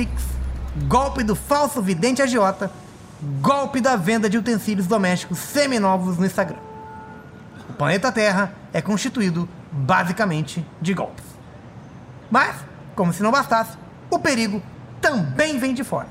Pix, 0.00 0.22
golpe 0.88 1.22
do 1.22 1.36
falso 1.36 1.82
vidente 1.82 2.22
agiota, 2.22 2.70
golpe 3.42 3.82
da 3.82 3.96
venda 3.96 4.30
de 4.30 4.38
utensílios 4.38 4.86
domésticos 4.86 5.36
seminovos 5.36 6.16
no 6.16 6.24
Instagram. 6.24 6.56
O 7.68 7.74
planeta 7.74 8.10
Terra 8.10 8.54
é 8.72 8.80
constituído 8.80 9.46
basicamente 9.70 10.66
de 10.80 10.94
golpes. 10.94 11.26
Mas, 12.30 12.56
como 12.96 13.12
se 13.12 13.22
não 13.22 13.30
bastasse, 13.30 13.76
o 14.08 14.18
perigo 14.18 14.62
também 15.02 15.58
vem 15.58 15.74
de 15.74 15.84
fora. 15.84 16.08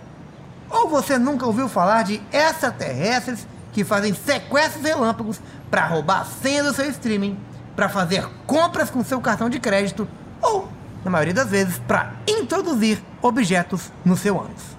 Ou 0.69 0.87
você 0.87 1.17
nunca 1.17 1.47
ouviu 1.47 1.67
falar 1.67 2.03
de 2.03 2.21
extraterrestres 2.31 3.47
que 3.73 3.83
fazem 3.83 4.13
sequestros 4.13 4.83
relâmpagos 4.83 5.41
para 5.71 5.87
roubar 5.87 6.21
a 6.21 6.25
senha 6.25 6.63
do 6.63 6.75
seu 6.75 6.87
streaming, 6.91 7.39
para 7.75 7.89
fazer 7.89 8.23
compras 8.45 8.91
com 8.91 9.03
seu 9.03 9.19
cartão 9.19 9.49
de 9.49 9.59
crédito 9.59 10.07
ou, 10.39 10.69
na 11.03 11.09
maioria 11.09 11.33
das 11.33 11.49
vezes, 11.49 11.79
para 11.87 12.13
introduzir 12.27 13.08
objetos 13.21 13.91
no 14.03 14.15
seu 14.15 14.39
ânus. 14.39 14.77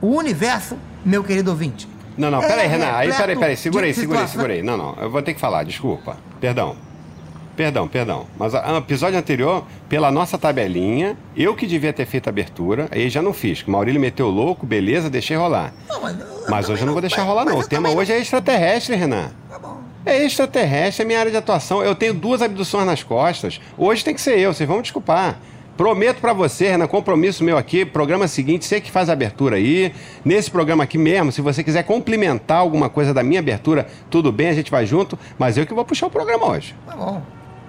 O 0.00 0.16
universo, 0.16 0.76
meu 1.04 1.22
querido 1.22 1.50
ouvinte. 1.50 1.88
Não, 2.16 2.30
não, 2.30 2.42
é 2.42 2.46
peraí, 2.46 2.68
Renan. 2.68 2.92
Aí, 2.92 3.12
peraí, 3.12 3.38
peraí. 3.38 3.56
Segura 3.56 3.86
aí, 3.86 3.94
segura 3.94 4.20
aí, 4.20 4.28
segura 4.28 4.52
aí. 4.52 4.62
Não, 4.62 4.76
não. 4.76 4.96
Eu 5.00 5.10
vou 5.10 5.22
ter 5.22 5.34
que 5.34 5.40
falar, 5.40 5.64
desculpa. 5.64 6.16
Perdão. 6.40 6.76
Perdão, 7.56 7.86
perdão. 7.86 8.26
Mas 8.38 8.54
no 8.54 8.78
episódio 8.78 9.18
anterior, 9.18 9.64
pela 9.88 10.10
nossa 10.10 10.38
tabelinha, 10.38 11.16
eu 11.36 11.54
que 11.54 11.66
devia 11.66 11.92
ter 11.92 12.06
feito 12.06 12.26
a 12.26 12.30
abertura, 12.30 12.88
aí 12.90 13.10
já 13.10 13.20
não 13.20 13.32
fiz. 13.32 13.62
o 13.62 13.70
Maurílio 13.70 14.00
meteu 14.00 14.26
o 14.26 14.30
louco, 14.30 14.64
beleza, 14.64 15.10
deixei 15.10 15.36
rolar. 15.36 15.72
Não, 15.88 16.00
mas, 16.00 16.16
Mas 16.48 16.70
hoje 16.70 16.82
eu 16.82 16.86
não 16.86 16.94
vou 16.94 17.02
deixar 17.02 17.22
rolar, 17.22 17.44
não. 17.44 17.58
O 17.58 17.66
tema 17.66 17.90
hoje 17.90 18.12
é 18.12 18.18
extraterrestre, 18.18 18.96
Renan. 18.96 19.30
Tá 19.50 19.58
bom. 19.58 19.78
É 20.04 20.24
extraterrestre, 20.24 21.02
é 21.02 21.06
minha 21.06 21.20
área 21.20 21.30
de 21.30 21.36
atuação. 21.36 21.82
Eu 21.82 21.94
tenho 21.94 22.14
duas 22.14 22.40
abduções 22.40 22.86
nas 22.86 23.02
costas. 23.02 23.60
Hoje 23.76 24.02
tem 24.02 24.14
que 24.14 24.20
ser 24.20 24.38
eu, 24.38 24.52
vocês 24.52 24.66
vão 24.66 24.78
me 24.78 24.82
desculpar. 24.82 25.38
Prometo 25.76 26.20
pra 26.20 26.32
você, 26.32 26.70
Renan, 26.70 26.86
compromisso 26.86 27.42
meu 27.42 27.56
aqui, 27.56 27.84
programa 27.84 28.28
seguinte, 28.28 28.64
você 28.66 28.80
que 28.80 28.90
faz 28.90 29.08
a 29.08 29.14
abertura 29.14 29.56
aí. 29.56 29.94
Nesse 30.24 30.50
programa 30.50 30.84
aqui 30.84 30.98
mesmo, 30.98 31.32
se 31.32 31.40
você 31.40 31.64
quiser 31.64 31.82
complementar 31.84 32.58
alguma 32.58 32.90
coisa 32.90 33.14
da 33.14 33.22
minha 33.22 33.40
abertura, 33.40 33.86
tudo 34.10 34.30
bem, 34.30 34.48
a 34.48 34.52
gente 34.52 34.70
vai 34.70 34.84
junto, 34.84 35.18
mas 35.38 35.56
eu 35.56 35.66
que 35.66 35.72
vou 35.72 35.84
puxar 35.84 36.06
o 36.06 36.10
programa 36.10 36.46
hoje. 36.46 36.76
Tá 36.86 36.94
bom. 36.94 37.22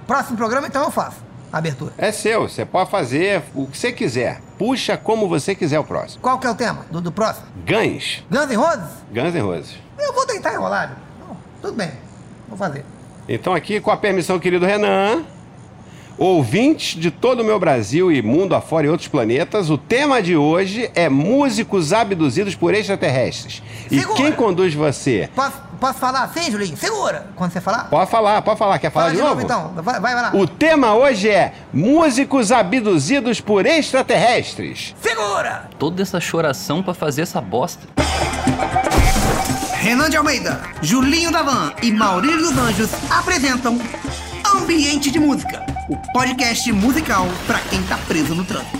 Próximo 0.05 0.35
programa, 0.37 0.67
então 0.67 0.83
eu 0.83 0.91
faço. 0.91 1.23
A 1.51 1.59
abertura. 1.59 1.93
É 1.99 2.11
seu, 2.11 2.49
você 2.49 2.65
pode 2.65 2.89
fazer 2.89 3.43
o 3.53 3.67
que 3.67 3.77
você 3.77 3.91
quiser. 3.91 4.41
Puxa 4.57 4.97
como 4.97 5.29
você 5.29 5.53
quiser 5.53 5.79
o 5.79 5.83
próximo. 5.83 6.19
Qual 6.21 6.39
que 6.39 6.47
é 6.47 6.49
o 6.49 6.55
tema 6.55 6.83
do, 6.89 6.99
do 6.99 7.11
próximo? 7.11 7.45
Guns. 7.65 8.23
Guns 8.29 8.49
N' 8.49 8.55
Roses? 8.55 8.89
Guns 9.13 9.33
N' 9.35 9.41
Roses. 9.41 9.75
Eu 9.99 10.13
vou 10.13 10.25
tentar 10.25 10.53
enrolar. 10.55 10.97
tudo 11.61 11.75
bem. 11.75 11.91
Vou 12.49 12.57
fazer. 12.57 12.83
Então, 13.29 13.53
aqui, 13.53 13.79
com 13.79 13.91
a 13.91 13.97
permissão, 13.97 14.39
querido 14.39 14.65
Renan, 14.65 15.23
ouvintes 16.17 16.99
de 16.99 17.09
todo 17.11 17.41
o 17.41 17.43
meu 17.43 17.59
Brasil 17.59 18.11
e 18.11 18.21
mundo 18.21 18.55
afora 18.55 18.87
e 18.87 18.89
outros 18.89 19.07
planetas, 19.07 19.69
o 19.69 19.77
tema 19.77 20.21
de 20.21 20.35
hoje 20.35 20.89
é 20.95 21.09
músicos 21.09 21.93
abduzidos 21.93 22.55
por 22.55 22.73
extraterrestres. 22.73 23.61
E 23.89 23.99
Segura. 23.99 24.15
quem 24.17 24.31
conduz 24.31 24.73
você? 24.73 25.29
Posso, 25.35 25.57
posso 25.79 25.99
falar 25.99 26.23
assim, 26.23 26.51
Julinho? 26.51 26.77
Segura! 26.77 27.27
Quando 27.35 27.51
você 27.51 27.61
falar. 27.61 27.89
Pode 27.89 28.09
falar, 28.09 28.41
pode 28.41 28.59
falar. 28.59 28.79
Quer 28.79 28.91
falar 28.91 29.05
Fala 29.07 29.15
de, 29.15 29.21
novo? 29.21 29.41
então. 29.41 29.73
Vai, 29.75 29.99
vai, 29.99 30.13
lá. 30.15 30.31
O 30.33 30.47
tema 30.47 30.93
hoje 30.95 31.29
é 31.29 31.53
músicos 31.73 32.51
abduzidos 32.51 33.39
por 33.41 33.65
extraterrestres. 33.65 34.95
Segura! 35.01 35.69
Toda 35.79 36.01
essa 36.01 36.19
choração 36.19 36.81
pra 36.83 36.93
fazer 36.93 37.23
essa 37.23 37.41
bosta. 37.41 37.87
Renan 39.75 40.09
de 40.09 40.15
Almeida, 40.15 40.61
Julinho 40.81 41.29
Davan 41.31 41.73
e 41.81 41.91
Maurílio 41.91 42.37
dos 42.37 42.57
Anjos 42.57 42.89
apresentam 43.11 43.77
Ambiente 44.55 45.11
de 45.11 45.19
Música, 45.19 45.65
o 45.89 45.97
podcast 46.13 46.71
musical 46.71 47.27
pra 47.45 47.59
quem 47.59 47.83
tá 47.83 47.97
preso 48.07 48.33
no 48.33 48.45
trânsito. 48.45 48.77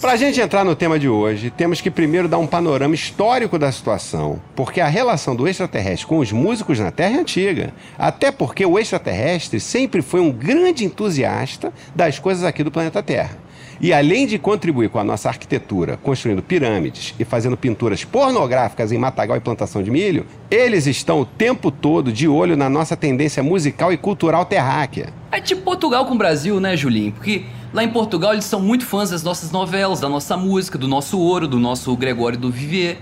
Pra 0.00 0.16
gente 0.16 0.40
entrar 0.40 0.64
no 0.64 0.74
tema 0.74 0.98
de 0.98 1.08
hoje, 1.08 1.48
temos 1.48 1.80
que 1.80 1.90
primeiro 1.90 2.28
dar 2.28 2.38
um 2.38 2.46
panorama 2.46 2.94
histórico 2.94 3.58
da 3.58 3.70
situação, 3.70 4.42
porque 4.54 4.80
a 4.80 4.88
relação 4.88 5.34
do 5.34 5.48
extraterrestre 5.48 6.06
com 6.06 6.18
os 6.18 6.32
músicos 6.32 6.78
na 6.78 6.90
Terra 6.90 7.16
é 7.16 7.20
antiga. 7.20 7.72
Até 7.96 8.30
porque 8.30 8.66
o 8.66 8.78
extraterrestre 8.78 9.58
sempre 9.60 10.02
foi 10.02 10.20
um 10.20 10.30
grande 10.30 10.84
entusiasta 10.84 11.72
das 11.94 12.18
coisas 12.18 12.44
aqui 12.44 12.62
do 12.62 12.70
planeta 12.70 13.02
Terra. 13.02 13.38
E 13.80 13.92
além 13.92 14.26
de 14.26 14.38
contribuir 14.38 14.88
com 14.88 14.98
a 14.98 15.04
nossa 15.04 15.28
arquitetura, 15.28 15.96
construindo 15.96 16.42
pirâmides 16.42 17.14
e 17.18 17.24
fazendo 17.24 17.56
pinturas 17.56 18.04
pornográficas 18.04 18.92
em 18.92 18.98
matagal 18.98 19.36
e 19.36 19.40
plantação 19.40 19.82
de 19.82 19.90
milho, 19.90 20.26
eles 20.50 20.86
estão 20.86 21.20
o 21.20 21.24
tempo 21.24 21.70
todo 21.70 22.12
de 22.12 22.28
olho 22.28 22.56
na 22.56 22.68
nossa 22.68 22.96
tendência 22.96 23.42
musical 23.42 23.92
e 23.92 23.96
cultural 23.96 24.44
terráquea. 24.44 25.12
É 25.30 25.40
tipo 25.40 25.62
Portugal 25.62 26.04
com 26.06 26.14
o 26.14 26.18
Brasil, 26.18 26.60
né, 26.60 26.76
Julinho? 26.76 27.12
Porque 27.12 27.44
lá 27.72 27.82
em 27.82 27.88
Portugal 27.88 28.32
eles 28.32 28.44
são 28.44 28.60
muito 28.60 28.84
fãs 28.84 29.10
das 29.10 29.22
nossas 29.22 29.50
novelas, 29.50 30.00
da 30.00 30.08
nossa 30.08 30.36
música, 30.36 30.76
do 30.78 30.86
nosso 30.86 31.18
ouro, 31.18 31.48
do 31.48 31.58
nosso 31.58 31.96
Gregório 31.96 32.38
do 32.38 32.50
Vivier. 32.50 32.98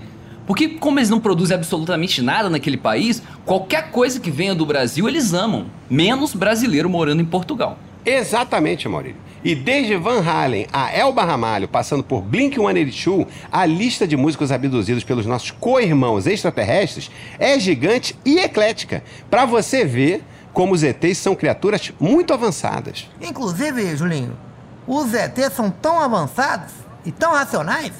Porque 0.47 0.67
como 0.67 0.99
eles 0.99 1.09
não 1.09 1.19
produzem 1.19 1.55
absolutamente 1.55 2.21
nada 2.21 2.49
naquele 2.49 2.77
país, 2.77 3.21
qualquer 3.45 3.91
coisa 3.91 4.19
que 4.19 4.31
venha 4.31 4.55
do 4.55 4.65
Brasil 4.65 5.07
eles 5.07 5.33
amam, 5.33 5.67
menos 5.89 6.33
brasileiro 6.33 6.89
morando 6.89 7.21
em 7.21 7.25
Portugal. 7.25 7.77
Exatamente, 8.05 8.89
Maurílio. 8.89 9.17
E 9.43 9.55
desde 9.55 9.97
Van 9.97 10.21
Halen 10.21 10.67
a 10.71 10.95
Elba 10.95 11.23
Ramalho, 11.23 11.67
passando 11.67 12.03
por 12.03 12.21
Blink-182, 12.21 13.27
a 13.51 13.65
lista 13.65 14.07
de 14.07 14.15
músicos 14.15 14.51
abduzidos 14.51 15.03
pelos 15.03 15.25
nossos 15.25 15.49
co-irmãos 15.49 16.27
extraterrestres 16.27 17.09
é 17.39 17.59
gigante 17.59 18.15
e 18.23 18.37
eclética, 18.39 19.03
para 19.31 19.45
você 19.45 19.83
ver 19.83 20.23
como 20.53 20.73
os 20.73 20.83
ETs 20.83 21.17
são 21.17 21.33
criaturas 21.33 21.91
muito 21.99 22.33
avançadas. 22.33 23.09
Inclusive, 23.19 23.95
Julinho, 23.95 24.37
os 24.85 25.11
ETs 25.13 25.53
são 25.53 25.71
tão 25.71 25.99
avançados 25.99 26.73
e 27.03 27.11
tão 27.11 27.31
racionais 27.31 27.93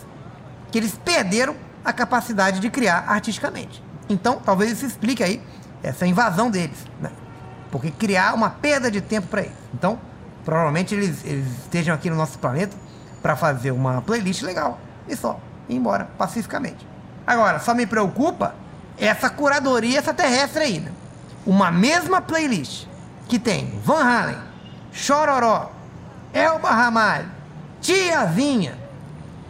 que 0.72 0.78
eles 0.78 0.94
perderam 1.04 1.56
a 1.84 1.92
capacidade 1.92 2.60
de 2.60 2.70
criar 2.70 3.06
artisticamente. 3.08 3.82
Então, 4.08 4.40
talvez 4.46 4.74
isso 4.74 4.86
explique 4.86 5.24
aí 5.24 5.42
essa 5.82 6.06
invasão 6.06 6.52
deles, 6.52 6.86
né? 7.00 7.10
Porque 7.72 7.90
criar 7.90 8.36
uma 8.36 8.50
perda 8.50 8.92
de 8.92 9.02
tempo 9.02 9.28
para 9.28 9.42
eles. 9.42 9.54
Então, 9.74 9.98
provavelmente 10.44 10.96
eles, 10.96 11.24
eles 11.26 11.48
estejam 11.64 11.94
aqui 11.94 12.10
no 12.10 12.16
nosso 12.16 12.38
planeta 12.40 12.76
para 13.22 13.36
fazer 13.36 13.72
uma 13.72 14.02
playlist 14.02 14.42
legal 14.42 14.80
e 15.08 15.16
só 15.16 15.40
ir 15.70 15.76
embora 15.76 16.10
pacificamente. 16.18 16.88
Agora, 17.26 17.60
só 17.60 17.74
me 17.74 17.86
preocupa 17.86 18.56
essa 18.98 19.30
curadoria 19.30 19.98
extraterrestre 19.98 20.64
aí, 20.64 20.80
né? 20.80 20.92
Uma 21.46 21.72
mesma 21.72 22.22
playlist 22.22 22.86
que 23.28 23.40
tem 23.40 23.80
Van 23.84 24.04
Halen, 24.04 24.38
Chororó, 24.92 25.72
Elba 26.34 26.70
Ramalho, 26.70 27.30
Tiazinha. 27.80 28.78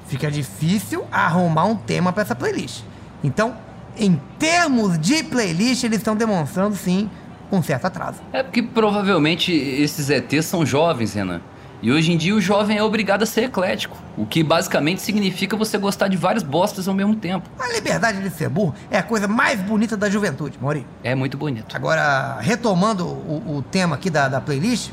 Fica 0.08 0.30
difícil 0.30 1.06
arrumar 1.12 1.66
um 1.66 1.76
tema 1.76 2.12
para 2.14 2.24
essa 2.24 2.36
playlist. 2.36 2.84
Então, 3.24 3.56
em 3.98 4.20
termos 4.38 5.00
de 5.00 5.24
playlist, 5.24 5.84
eles 5.84 6.00
estão 6.00 6.16
demonstrando 6.16 6.76
sim 6.76 7.10
um 7.52 7.64
certo 7.64 7.86
atraso. 7.86 8.20
É 8.32 8.44
porque 8.44 8.62
provavelmente 8.62 9.52
esses 9.52 10.10
ETs 10.10 10.46
são 10.46 10.66
jovens, 10.66 11.14
Renan. 11.14 11.42
E 11.82 11.92
hoje 11.92 12.12
em 12.12 12.18
dia 12.18 12.36
o 12.36 12.40
jovem 12.40 12.78
é 12.78 12.84
obrigado 12.84 13.24
a 13.24 13.26
ser 13.26 13.46
eclético, 13.46 13.98
o 14.16 14.24
que 14.24 14.44
basicamente 14.44 15.02
significa 15.02 15.58
você 15.58 15.80
gostar 15.80 16.10
de 16.10 16.16
várias 16.16 16.44
bostas 16.44 16.88
ao 16.88 16.94
mesmo 16.94 17.16
tempo. 17.16 17.50
A 17.60 17.68
liberdade 17.74 18.22
de 18.22 18.30
ser 18.30 18.50
burro 18.50 18.76
é 18.92 19.00
a 19.00 19.04
coisa 19.04 19.28
mais 19.28 19.60
bonita 19.60 19.98
da 19.98 20.08
juventude, 20.08 20.60
Maurício. 20.62 20.88
É 21.04 21.16
muito 21.16 21.38
bonito. 21.38 21.76
Agora, 21.76 22.38
retomando 22.40 23.08
o, 23.08 23.56
o 23.58 23.62
tema 23.64 23.96
aqui 23.96 24.12
da, 24.12 24.28
da 24.28 24.40
playlist, 24.40 24.92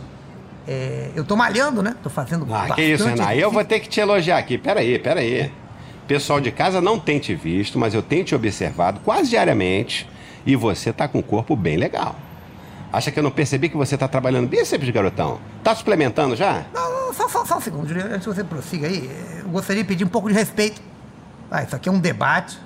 é, 0.66 1.10
eu 1.14 1.24
tô 1.24 1.36
malhando, 1.36 1.82
né? 1.82 1.94
Tô 2.02 2.08
fazendo 2.08 2.46
Ah, 2.54 2.74
que 2.74 2.82
isso, 2.82 3.04
Renan. 3.06 3.24
Aí 3.26 3.38
eu 3.40 3.50
vou 3.50 3.62
ter 3.64 3.80
que 3.80 3.88
te 3.88 4.00
elogiar 4.00 4.38
aqui. 4.38 4.56
Peraí, 4.56 4.98
peraí. 4.98 5.52
Pessoal 6.06 6.40
de 6.40 6.50
casa 6.50 6.80
não 6.80 6.98
tem 6.98 7.18
te 7.18 7.34
visto, 7.34 7.78
mas 7.78 7.92
eu 7.92 8.00
tenho 8.00 8.24
te 8.24 8.34
observado 8.34 8.98
quase 9.00 9.28
diariamente 9.28 10.08
e 10.46 10.56
você 10.56 10.90
tá 10.90 11.06
com 11.06 11.18
um 11.18 11.22
corpo 11.22 11.54
bem 11.54 11.76
legal. 11.76 12.16
Acha 12.92 13.10
que 13.10 13.18
eu 13.18 13.22
não 13.22 13.30
percebi 13.30 13.68
que 13.68 13.76
você 13.76 13.96
tá 13.98 14.08
trabalhando 14.08 14.48
bíceps, 14.48 14.88
garotão? 14.90 15.38
Tá 15.62 15.74
suplementando 15.74 16.34
já? 16.34 16.64
Não, 16.72 17.06
não, 17.06 17.12
só, 17.12 17.28
só, 17.28 17.44
só 17.44 17.58
um 17.58 17.60
segundo. 17.60 17.90
Antes 17.92 18.26
que 18.26 18.34
você 18.34 18.44
prossiga 18.44 18.86
aí, 18.86 19.10
eu 19.42 19.48
gostaria 19.50 19.82
de 19.82 19.88
pedir 19.88 20.04
um 20.04 20.08
pouco 20.08 20.28
de 20.28 20.34
respeito. 20.34 20.80
Ah, 21.50 21.62
isso 21.62 21.76
aqui 21.76 21.88
é 21.88 21.92
um 21.92 21.98
debate, 21.98 22.58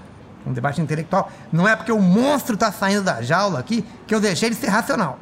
um 0.47 0.53
debate 0.53 0.81
intelectual. 0.81 1.31
Não 1.53 1.67
é 1.69 1.75
porque 1.75 1.91
o 1.91 2.01
monstro 2.01 2.57
tá 2.57 2.71
saindo 2.71 3.03
da 3.03 3.21
jaula 3.23 3.59
aqui 3.59 3.85
que 4.07 4.15
eu 4.15 4.21
deixei 4.21 4.49
de 4.51 4.57
ser 4.57 4.69
racional. 4.69 5.19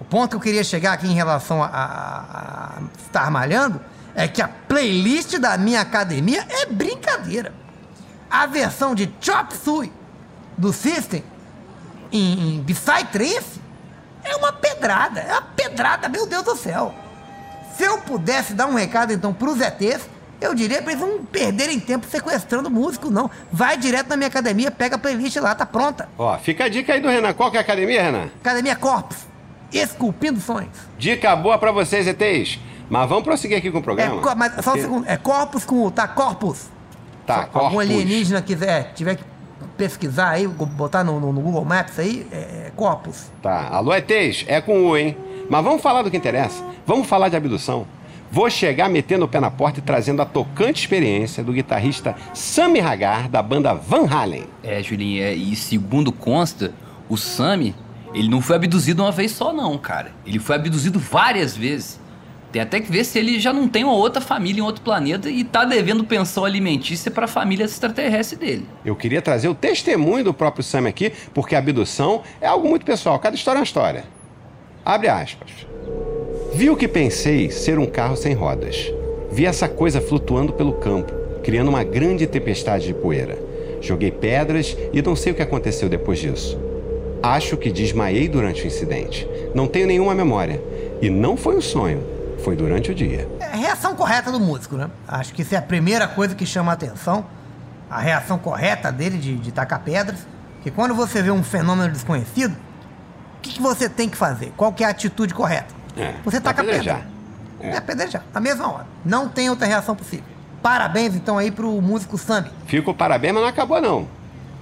O 0.00 0.04
ponto 0.04 0.30
que 0.30 0.36
eu 0.36 0.40
queria 0.40 0.62
chegar 0.64 0.92
aqui 0.92 1.06
em 1.08 1.14
relação 1.14 1.62
a, 1.62 1.66
a- 1.66 2.78
a 2.78 2.82
estar 3.04 3.30
malhando 3.30 3.80
é 4.14 4.28
que 4.28 4.42
a 4.42 4.48
playlist 4.48 5.38
da 5.38 5.56
minha 5.58 5.80
academia 5.80 6.46
é 6.48 6.66
brincadeira. 6.66 7.52
A 8.30 8.46
versão 8.46 8.94
de 8.94 9.12
Chop 9.20 9.56
Suey 9.56 9.92
do 10.58 10.72
System 10.72 11.24
em, 12.12 12.56
em 12.58 12.64
Psytrance 12.64 13.60
é 14.32 14.36
uma 14.36 14.52
pedrada, 14.52 15.20
é 15.20 15.32
uma 15.32 15.42
pedrada, 15.42 16.08
meu 16.08 16.26
Deus 16.26 16.42
do 16.44 16.56
céu. 16.56 16.94
Se 17.76 17.84
eu 17.84 17.98
pudesse 17.98 18.52
dar 18.54 18.66
um 18.66 18.74
recado 18.74 19.12
então 19.12 19.32
pros 19.32 19.60
ETs, 19.60 20.08
eu 20.40 20.54
diria 20.54 20.82
pra 20.82 20.92
eles 20.92 21.02
não 21.04 21.24
perderem 21.24 21.78
tempo 21.78 22.06
sequestrando 22.06 22.68
músico, 22.70 23.10
não. 23.10 23.30
Vai 23.52 23.76
direto 23.76 24.08
na 24.08 24.16
minha 24.16 24.28
academia, 24.28 24.70
pega 24.70 24.96
a 24.96 24.98
playlist 24.98 25.36
lá, 25.36 25.54
tá 25.54 25.64
pronta. 25.64 26.08
Ó, 26.18 26.36
fica 26.38 26.64
a 26.64 26.68
dica 26.68 26.92
aí 26.94 27.00
do 27.00 27.08
Renan. 27.08 27.32
Qual 27.32 27.50
que 27.50 27.56
é 27.56 27.60
a 27.60 27.62
academia, 27.62 28.02
Renan? 28.02 28.28
Academia 28.40 28.76
Corpus, 28.76 29.18
esculpindo 29.72 30.40
sonhos. 30.40 30.70
Dica 30.98 31.34
boa 31.36 31.56
pra 31.58 31.72
vocês, 31.72 32.06
ETs. 32.06 32.58
Mas 32.90 33.08
vamos 33.08 33.24
prosseguir 33.24 33.56
aqui 33.56 33.70
com 33.70 33.78
o 33.78 33.80
É, 33.80 33.84
programa. 33.84 34.20
co- 34.20 34.34
mas 34.36 34.52
só 34.64 34.72
um 34.74 34.80
segundo. 34.80 35.08
É 35.08 35.16
corpus 35.16 35.64
com. 35.64 35.90
Tá, 35.90 36.06
corpus. 36.08 36.66
Tá, 37.26 37.34
Se 37.34 37.40
algum 37.54 37.58
corpus. 37.60 37.78
alienígena 37.80 38.42
quiser, 38.42 38.92
tiver 38.94 39.14
que 39.14 39.24
pesquisar 39.76 40.30
aí, 40.30 40.46
botar 40.46 41.02
no, 41.04 41.18
no- 41.20 41.32
no 41.32 41.40
Google 41.40 41.64
Maps 41.64 41.98
aí, 41.98 42.26
é, 42.32 42.36
é 42.36 42.72
corpus. 42.76 43.30
Tá, 43.42 43.68
alô 43.70 43.92
ETs, 43.94 44.44
é 44.48 44.60
com 44.60 44.86
U, 44.88 44.96
hein? 44.96 45.16
Mas 45.48 45.64
vamos 45.64 45.82
falar 45.82 46.02
do 46.02 46.10
que 46.10 46.16
interessa. 46.16 46.64
Vamos 46.86 47.06
falar 47.06 47.28
de 47.28 47.36
abdução. 47.36 47.86
Vou 48.30 48.48
chegar 48.48 48.88
metendo 48.88 49.24
o 49.26 49.28
pé 49.28 49.40
na 49.40 49.50
porta 49.50 49.78
e 49.78 49.82
trazendo 49.82 50.22
a 50.22 50.24
tocante 50.24 50.80
experiência 50.80 51.44
do 51.44 51.52
guitarrista 51.52 52.16
Sammy 52.32 52.80
Hagar, 52.80 53.28
da 53.28 53.42
banda 53.42 53.74
Van 53.74 54.06
Halen. 54.08 54.44
É, 54.62 54.82
Julinho, 54.82 55.22
é, 55.22 55.34
e 55.34 55.54
segundo 55.54 56.10
consta, 56.10 56.72
o 57.10 57.16
Sammy, 57.18 57.74
ele 58.14 58.28
não 58.30 58.40
foi 58.40 58.56
abduzido 58.56 59.02
uma 59.02 59.12
vez 59.12 59.32
só 59.32 59.52
não, 59.52 59.76
cara. 59.76 60.12
Ele 60.24 60.38
foi 60.38 60.56
abduzido 60.56 60.98
várias 60.98 61.54
vezes. 61.54 62.00
Tem 62.52 62.60
até 62.60 62.80
que 62.80 62.92
ver 62.92 63.02
se 63.04 63.18
ele 63.18 63.40
já 63.40 63.50
não 63.50 63.66
tem 63.66 63.82
uma 63.82 63.94
outra 63.94 64.20
família 64.20 64.60
em 64.60 64.62
outro 64.62 64.82
planeta 64.82 65.30
e 65.30 65.42
tá 65.42 65.64
devendo 65.64 66.04
pensão 66.04 66.44
alimentícia 66.44 67.10
pra 67.10 67.26
família 67.26 67.64
extraterrestre 67.64 68.38
dele. 68.38 68.66
Eu 68.84 68.94
queria 68.94 69.22
trazer 69.22 69.48
o 69.48 69.54
testemunho 69.54 70.22
do 70.22 70.34
próprio 70.34 70.62
Sammy 70.62 70.88
aqui, 70.88 71.10
porque 71.32 71.54
a 71.54 71.58
abdução 71.58 72.22
é 72.42 72.46
algo 72.46 72.68
muito 72.68 72.84
pessoal. 72.84 73.18
Cada 73.18 73.34
história 73.34 73.56
é 73.56 73.60
uma 73.60 73.64
história. 73.64 74.04
Abre 74.84 75.08
aspas. 75.08 75.50
Vi 76.52 76.68
o 76.68 76.76
que 76.76 76.86
pensei 76.86 77.50
ser 77.50 77.78
um 77.78 77.86
carro 77.86 78.16
sem 78.16 78.34
rodas. 78.34 78.92
Vi 79.30 79.46
essa 79.46 79.66
coisa 79.66 80.02
flutuando 80.02 80.52
pelo 80.52 80.74
campo, 80.74 81.10
criando 81.42 81.68
uma 81.68 81.82
grande 81.82 82.26
tempestade 82.26 82.86
de 82.86 82.92
poeira. 82.92 83.38
Joguei 83.80 84.10
pedras 84.10 84.76
e 84.92 85.00
não 85.00 85.16
sei 85.16 85.32
o 85.32 85.34
que 85.34 85.40
aconteceu 85.40 85.88
depois 85.88 86.18
disso. 86.18 86.60
Acho 87.22 87.56
que 87.56 87.72
desmaiei 87.72 88.28
durante 88.28 88.64
o 88.64 88.66
incidente. 88.66 89.26
Não 89.54 89.66
tenho 89.66 89.86
nenhuma 89.86 90.14
memória. 90.14 90.62
E 91.00 91.08
não 91.08 91.36
foi 91.36 91.56
um 91.56 91.60
sonho, 91.60 92.02
foi 92.42 92.56
durante 92.56 92.90
o 92.90 92.94
dia. 92.94 93.28
É 93.40 93.46
a 93.46 93.56
reação 93.56 93.94
correta 93.94 94.30
do 94.30 94.38
músico, 94.40 94.76
né? 94.76 94.90
Acho 95.06 95.32
que 95.32 95.42
isso 95.42 95.54
é 95.54 95.58
a 95.58 95.62
primeira 95.62 96.06
coisa 96.06 96.34
que 96.34 96.44
chama 96.44 96.72
a 96.72 96.74
atenção. 96.74 97.24
A 97.90 98.00
reação 98.00 98.38
correta 98.38 98.90
dele 98.90 99.18
de, 99.18 99.36
de 99.36 99.52
tacar 99.52 99.80
pedras. 99.80 100.26
Porque 100.56 100.70
quando 100.70 100.94
você 100.94 101.22
vê 101.22 101.30
um 101.30 101.42
fenômeno 101.42 101.92
desconhecido, 101.92 102.52
o 103.38 103.40
que, 103.42 103.54
que 103.54 103.62
você 103.62 103.88
tem 103.88 104.08
que 104.08 104.16
fazer? 104.16 104.52
Qual 104.56 104.72
que 104.72 104.84
é 104.84 104.86
a 104.86 104.90
atitude 104.90 105.34
correta? 105.34 105.74
É, 105.96 106.14
você 106.24 106.40
taca 106.40 106.62
apedrejar. 106.62 107.02
pedra. 107.58 107.74
É 107.74 107.76
apedrejar, 107.76 108.24
na 108.32 108.40
mesma 108.40 108.72
hora. 108.72 108.86
Não 109.04 109.28
tem 109.28 109.50
outra 109.50 109.66
reação 109.66 109.94
possível. 109.94 110.24
Parabéns, 110.62 111.14
então, 111.14 111.38
aí 111.38 111.50
pro 111.50 111.68
músico 111.80 112.16
Sammy. 112.16 112.48
Fico 112.66 112.94
parabéns, 112.94 113.34
mas 113.34 113.42
não 113.42 113.48
acabou 113.48 113.80
não. 113.80 114.06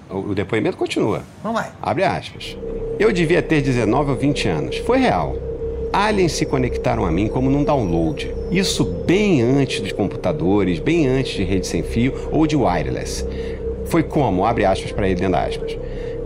O, 0.09 0.31
o 0.31 0.35
depoimento 0.35 0.77
continua. 0.77 1.23
Vamos 1.43 1.61
vai. 1.61 1.71
Abre 1.81 2.05
aspas. 2.05 2.57
Eu 2.99 3.13
devia 3.13 3.43
ter 3.43 3.63
19 3.63 4.11
ou 4.13 4.17
20 4.17 4.49
anos. 4.49 4.77
Foi 4.79 4.99
real. 4.99 5.37
Aliens 5.93 6.33
se 6.33 6.47
conectaram 6.47 7.05
a 7.05 7.11
mim 7.11 7.27
como 7.27 7.51
num 7.51 7.65
download. 7.65 8.33
Isso 8.51 8.85
bem 8.85 9.43
antes 9.43 9.81
dos 9.81 9.91
computadores, 9.91 10.79
bem 10.79 11.09
antes 11.09 11.33
de 11.33 11.43
rede 11.43 11.67
sem 11.67 11.83
fio 11.83 12.15
ou 12.31 12.47
de 12.47 12.55
wireless. 12.57 13.27
Foi 13.87 14.05
como, 14.05 14.47
abre 14.47 14.65
aspas 14.65 14.93
para 14.93 15.09
ele 15.09 15.21
dentro 15.21 15.37
aspas. 15.37 15.77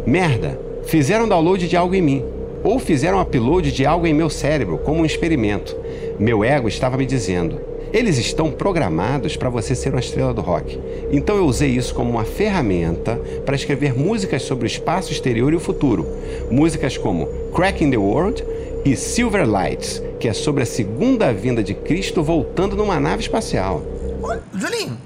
Merda, 0.06 0.61
fizeram 0.84 1.26
download 1.26 1.66
de 1.66 1.76
algo 1.76 1.94
em 1.94 2.02
mim. 2.02 2.25
Ou 2.62 2.78
fizeram 2.78 3.20
upload 3.20 3.72
de 3.72 3.87
algo 3.87 4.06
em 4.06 4.12
meu 4.12 4.28
cérebro, 4.28 4.78
como 4.78 5.00
um 5.00 5.06
experimento. 5.06 5.75
Meu 6.19 6.44
ego 6.44 6.69
estava 6.69 6.99
me 6.99 7.06
dizendo: 7.06 7.58
eles 7.94 8.19
estão 8.19 8.50
programados 8.50 9.37
para 9.37 9.49
você 9.49 9.75
ser 9.75 9.90
uma 9.90 10.00
estrela 10.00 10.34
do 10.34 10.40
rock. 10.40 10.81
Então 11.12 11.37
eu 11.37 11.44
usei 11.44 11.70
isso 11.70 11.94
como 11.94 12.11
uma 12.11 12.25
ferramenta 12.25 13.20
para 13.46 13.55
escrever 13.55 13.96
músicas 13.96 14.43
sobre 14.43 14.64
o 14.64 14.66
espaço 14.66 15.12
exterior 15.12 15.52
e 15.52 15.56
o 15.56 15.61
futuro. 15.61 16.06
Músicas 16.50 16.99
como 16.99 17.28
Cracking 17.55 17.90
the 17.90 17.96
World 17.96 18.44
e 18.85 18.97
Silver 18.97 19.49
Lights, 19.49 20.03
que 20.21 20.29
é 20.29 20.33
sobre 20.33 20.63
a 20.63 20.67
segunda 20.67 21.33
vinda 21.33 21.63
de 21.63 21.75
Cristo 21.75 22.23
voltando 22.23 22.77
numa 22.77 23.01
nave 23.01 23.23
espacial. 23.23 23.83
Olha, 24.23 24.43
Julinho, 24.55 24.99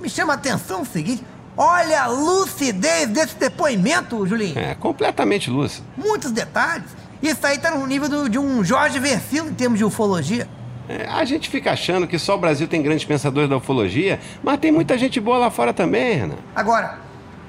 me 0.00 0.08
chama 0.08 0.34
a 0.34 0.36
atenção 0.36 0.82
o 0.82 0.86
seguinte. 0.86 1.24
Olha 1.56 2.02
a 2.02 2.06
lucidez 2.06 3.08
desse 3.08 3.34
depoimento, 3.36 4.26
Julinho. 4.26 4.58
É, 4.58 4.74
completamente 4.74 5.48
lúcido. 5.50 5.86
Muitos 5.96 6.30
detalhes. 6.30 6.84
Isso 7.22 7.46
aí 7.46 7.56
tá 7.58 7.70
no 7.70 7.86
nível 7.86 8.08
do- 8.08 8.28
de 8.28 8.38
um 8.38 8.62
Jorge 8.62 8.98
Versilo 8.98 9.48
em 9.48 9.54
termos 9.54 9.78
de 9.78 9.84
ufologia. 9.84 10.46
É, 10.88 11.06
a 11.08 11.24
gente 11.24 11.48
fica 11.48 11.72
achando 11.72 12.06
que 12.06 12.18
só 12.18 12.34
o 12.34 12.38
Brasil 12.38 12.68
tem 12.68 12.82
grandes 12.82 13.04
pensadores 13.06 13.48
da 13.48 13.56
ufologia, 13.56 14.20
mas 14.42 14.58
tem 14.60 14.70
muita 14.70 14.96
gente 14.98 15.18
boa 15.18 15.38
lá 15.38 15.50
fora 15.50 15.72
também, 15.72 16.14
Renan. 16.18 16.36
Agora, 16.54 16.98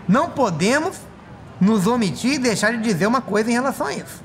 não 0.08 0.30
podemos 0.30 0.98
nos 1.60 1.86
omitir 1.86 2.34
e 2.36 2.40
deixar 2.40 2.72
de 2.72 2.82
dizer 2.82 3.06
uma 3.08 3.22
coisa 3.22 3.50
em 3.50 3.54
relação 3.54 3.88
a 3.88 3.94
isso. 3.94 4.24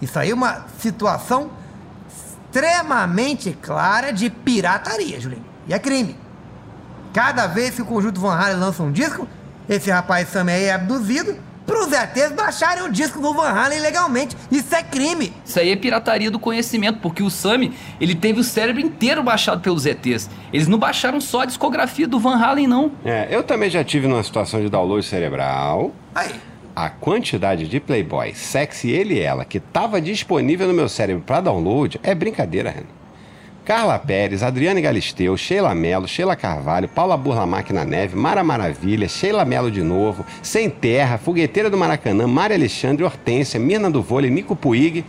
Isso 0.00 0.18
aí 0.18 0.30
é 0.30 0.34
uma 0.34 0.66
situação 0.78 1.50
extremamente 2.48 3.56
clara 3.60 4.12
de 4.12 4.30
pirataria, 4.30 5.20
Julinho. 5.20 5.44
E 5.66 5.74
é 5.74 5.78
crime. 5.78 6.16
Cada 7.12 7.46
vez 7.46 7.74
que 7.74 7.82
o 7.82 7.86
conjunto 7.86 8.20
Van 8.20 8.34
Halen 8.34 8.58
lança 8.58 8.82
um 8.82 8.92
disco, 8.92 9.28
esse 9.68 9.90
rapaz 9.90 10.28
Sam 10.28 10.46
aí 10.48 10.64
é 10.64 10.72
abduzido 10.72 11.36
para 11.68 11.80
os 11.80 11.92
ETs 11.92 12.32
baixarem 12.32 12.82
o 12.82 12.90
disco 12.90 13.20
do 13.20 13.34
Van 13.34 13.50
Halen 13.50 13.80
legalmente. 13.80 14.34
Isso 14.50 14.74
é 14.74 14.82
crime. 14.82 15.34
Isso 15.44 15.60
aí 15.60 15.70
é 15.70 15.76
pirataria 15.76 16.30
do 16.30 16.38
conhecimento, 16.38 17.00
porque 17.00 17.22
o 17.22 17.28
Sammy, 17.28 17.74
ele 18.00 18.14
teve 18.14 18.40
o 18.40 18.44
cérebro 18.44 18.80
inteiro 18.80 19.22
baixado 19.22 19.60
pelos 19.60 19.84
ETs. 19.84 20.30
Eles 20.50 20.66
não 20.66 20.78
baixaram 20.78 21.20
só 21.20 21.42
a 21.42 21.44
discografia 21.44 22.08
do 22.08 22.18
Van 22.18 22.36
Halen, 22.36 22.66
não. 22.66 22.92
É, 23.04 23.28
eu 23.30 23.42
também 23.42 23.68
já 23.68 23.84
tive 23.84 24.08
numa 24.08 24.22
situação 24.22 24.62
de 24.62 24.70
download 24.70 25.04
cerebral. 25.04 25.92
Aí, 26.14 26.34
A 26.80 26.90
quantidade 26.90 27.66
de 27.66 27.80
Playboy, 27.80 28.32
sexy 28.36 28.92
ele 28.92 29.14
e 29.14 29.20
ela, 29.20 29.44
que 29.44 29.58
estava 29.58 30.00
disponível 30.00 30.68
no 30.68 30.72
meu 30.72 30.88
cérebro 30.88 31.24
para 31.26 31.40
download, 31.40 31.98
é 32.04 32.14
brincadeira, 32.14 32.70
Renan. 32.70 32.86
Carla 33.64 33.98
Pérez, 33.98 34.44
Adriane 34.44 34.80
Galisteu, 34.80 35.36
Sheila 35.36 35.74
Mello, 35.74 36.06
Sheila 36.06 36.36
Carvalho, 36.36 36.86
Paula 36.86 37.16
Burlamac 37.16 37.72
na 37.72 37.84
Neve, 37.84 38.14
Mara 38.14 38.44
Maravilha, 38.44 39.08
Sheila 39.08 39.44
Mello 39.44 39.72
de 39.72 39.82
novo, 39.82 40.24
Sem 40.40 40.70
Terra, 40.70 41.18
Fogueteira 41.18 41.68
do 41.68 41.76
Maracanã, 41.76 42.28
Mária 42.28 42.54
Alexandre, 42.54 43.02
Hortência, 43.02 43.58
Mirna 43.58 43.90
do 43.90 44.00
Vôlei, 44.00 44.30
Nico 44.30 44.54
Puig. 44.54 45.04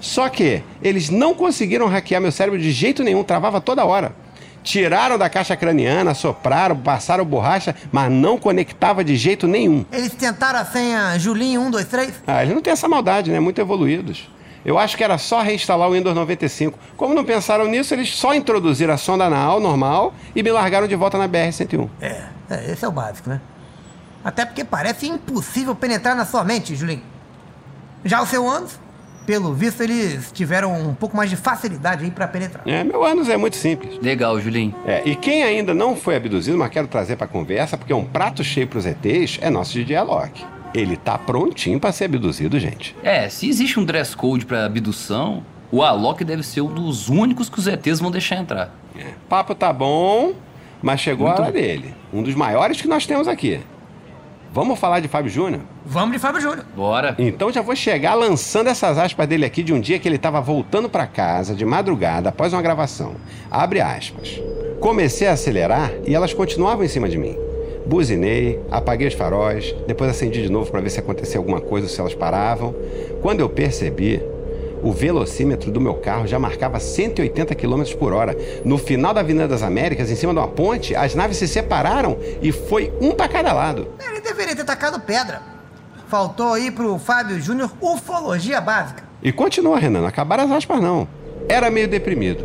Só 0.00 0.28
que 0.28 0.60
eles 0.82 1.08
não 1.08 1.34
conseguiram 1.34 1.86
hackear 1.86 2.20
meu 2.20 2.32
cérebro 2.32 2.58
de 2.58 2.72
jeito 2.72 3.04
nenhum, 3.04 3.22
travava 3.22 3.60
toda 3.60 3.84
hora. 3.84 4.12
Tiraram 4.62 5.18
da 5.18 5.28
caixa 5.28 5.56
craniana, 5.56 6.14
sopraram, 6.14 6.76
passaram 6.76 7.24
borracha, 7.24 7.74
mas 7.90 8.10
não 8.10 8.38
conectava 8.38 9.02
de 9.02 9.16
jeito 9.16 9.46
nenhum. 9.48 9.84
eles 9.92 10.14
tentaram 10.14 10.60
a 10.60 10.64
senha 10.64 11.18
Julinho 11.18 11.60
123? 11.60 12.22
Ah, 12.26 12.42
eles 12.42 12.54
não 12.54 12.62
têm 12.62 12.72
essa 12.72 12.88
maldade, 12.88 13.30
né? 13.30 13.40
Muito 13.40 13.60
evoluídos. 13.60 14.28
Eu 14.64 14.78
acho 14.78 14.96
que 14.96 15.02
era 15.02 15.18
só 15.18 15.42
reinstalar 15.42 15.88
o 15.88 15.92
Windows 15.92 16.14
95. 16.14 16.78
Como 16.96 17.14
não 17.14 17.24
pensaram 17.24 17.66
nisso, 17.66 17.92
eles 17.94 18.14
só 18.14 18.32
introduziram 18.32 18.94
a 18.94 18.96
sonda 18.96 19.24
anal 19.24 19.58
normal 19.58 20.14
e 20.36 20.42
me 20.42 20.52
largaram 20.52 20.86
de 20.86 20.94
volta 20.94 21.18
na 21.18 21.28
BR-101. 21.28 21.88
É, 22.00 22.22
é, 22.48 22.70
esse 22.70 22.84
é 22.84 22.88
o 22.88 22.92
básico, 22.92 23.28
né? 23.28 23.40
Até 24.24 24.44
porque 24.44 24.62
parece 24.62 25.08
impossível 25.08 25.74
penetrar 25.74 26.14
na 26.14 26.24
sua 26.24 26.44
mente, 26.44 26.76
Julinho. 26.76 27.02
Já 28.04 28.22
o 28.22 28.26
seu 28.26 28.48
ânus, 28.48 28.78
pelo 29.26 29.52
visto, 29.54 29.82
eles 29.82 30.30
tiveram 30.32 30.72
um 30.88 30.94
pouco 30.94 31.16
mais 31.16 31.30
de 31.30 31.36
facilidade 31.36 32.04
aí 32.04 32.10
pra 32.10 32.26
penetrar. 32.28 32.62
É, 32.66 32.82
meu 32.84 33.04
ânus 33.04 33.28
é 33.28 33.36
muito 33.36 33.56
simples. 33.56 33.98
Legal, 34.00 34.40
Julinho. 34.40 34.74
É, 34.86 35.02
e 35.04 35.14
quem 35.16 35.42
ainda 35.42 35.72
não 35.74 35.96
foi 35.96 36.16
abduzido, 36.16 36.56
mas 36.58 36.70
quero 36.70 36.86
trazer 36.88 37.16
pra 37.16 37.26
conversa, 37.26 37.76
porque 37.76 37.92
é 37.92 37.96
um 37.96 38.04
prato 38.04 38.42
cheio 38.44 38.66
pros 38.66 38.84
ETs, 38.86 39.38
é 39.40 39.50
nosso 39.50 39.72
DJ 39.72 39.96
Alok. 39.96 40.44
Ele 40.74 40.96
tá 40.96 41.18
prontinho 41.18 41.78
pra 41.78 41.92
ser 41.92 42.04
abduzido, 42.04 42.58
gente. 42.58 42.96
É, 43.02 43.28
se 43.28 43.48
existe 43.48 43.78
um 43.78 43.84
dress 43.84 44.16
code 44.16 44.46
pra 44.46 44.64
abdução, 44.64 45.44
o 45.70 45.82
Alok 45.82 46.24
deve 46.24 46.42
ser 46.42 46.60
um 46.62 46.72
dos 46.72 47.08
únicos 47.08 47.48
que 47.48 47.58
os 47.58 47.66
ETs 47.66 48.00
vão 48.00 48.10
deixar 48.10 48.36
entrar. 48.36 48.74
É, 48.98 49.06
Papo 49.28 49.54
tá 49.54 49.72
bom, 49.72 50.32
mas 50.82 51.00
chegou 51.00 51.26
Muito 51.26 51.38
a 51.40 51.42
hora 51.44 51.52
bom. 51.52 51.58
dele. 51.58 51.94
Um 52.12 52.22
dos 52.22 52.34
maiores 52.34 52.80
que 52.80 52.88
nós 52.88 53.06
temos 53.06 53.28
aqui. 53.28 53.60
Vamos 54.52 54.78
falar 54.78 55.00
de 55.00 55.08
Fábio 55.08 55.30
Júnior? 55.30 55.62
Vamos 55.86 56.12
de 56.12 56.18
Fábio 56.18 56.38
Júnior. 56.38 56.66
Bora. 56.76 57.14
Então 57.18 57.50
já 57.50 57.62
vou 57.62 57.74
chegar 57.74 58.12
lançando 58.14 58.68
essas 58.68 58.98
aspas 58.98 59.26
dele 59.26 59.46
aqui 59.46 59.62
de 59.62 59.72
um 59.72 59.80
dia 59.80 59.98
que 59.98 60.06
ele 60.06 60.16
estava 60.16 60.42
voltando 60.42 60.90
para 60.90 61.06
casa 61.06 61.54
de 61.54 61.64
madrugada 61.64 62.28
após 62.28 62.52
uma 62.52 62.60
gravação. 62.60 63.14
Abre 63.50 63.80
aspas. 63.80 64.38
Comecei 64.78 65.26
a 65.26 65.32
acelerar 65.32 65.90
e 66.06 66.14
elas 66.14 66.34
continuavam 66.34 66.84
em 66.84 66.88
cima 66.88 67.08
de 67.08 67.16
mim. 67.16 67.34
Buzinei, 67.86 68.60
apaguei 68.70 69.08
os 69.08 69.14
faróis, 69.14 69.74
depois 69.86 70.10
acendi 70.10 70.42
de 70.42 70.50
novo 70.50 70.70
para 70.70 70.82
ver 70.82 70.90
se 70.90 71.00
acontecia 71.00 71.38
alguma 71.38 71.60
coisa, 71.60 71.88
se 71.88 71.98
elas 71.98 72.14
paravam. 72.14 72.74
Quando 73.22 73.40
eu 73.40 73.48
percebi, 73.48 74.22
o 74.82 74.92
velocímetro 74.92 75.70
do 75.70 75.80
meu 75.80 75.94
carro 75.94 76.26
já 76.26 76.38
marcava 76.38 76.80
180 76.80 77.54
km 77.54 77.82
por 77.98 78.12
hora. 78.12 78.36
No 78.64 78.76
final 78.76 79.14
da 79.14 79.20
Avenida 79.20 79.46
das 79.46 79.62
Américas, 79.62 80.10
em 80.10 80.16
cima 80.16 80.32
de 80.32 80.38
uma 80.40 80.48
ponte, 80.48 80.94
as 80.94 81.14
naves 81.14 81.36
se 81.36 81.46
separaram 81.46 82.18
e 82.42 82.50
foi 82.50 82.92
um 83.00 83.12
para 83.12 83.28
cada 83.28 83.52
lado. 83.52 83.88
Ele 84.06 84.20
deveria 84.20 84.56
ter 84.56 84.64
tacado 84.64 85.00
pedra. 85.00 85.40
Faltou 86.08 86.52
aí 86.52 86.70
pro 86.70 86.98
Fábio 86.98 87.40
Júnior 87.40 87.72
ufologia 87.80 88.60
básica. 88.60 89.04
E 89.22 89.32
continua, 89.32 89.78
Renan, 89.78 90.06
acabaram 90.06 90.44
as 90.44 90.50
aspas 90.50 90.80
não. 90.80 91.06
Era 91.48 91.70
meio 91.70 91.88
deprimido. 91.88 92.44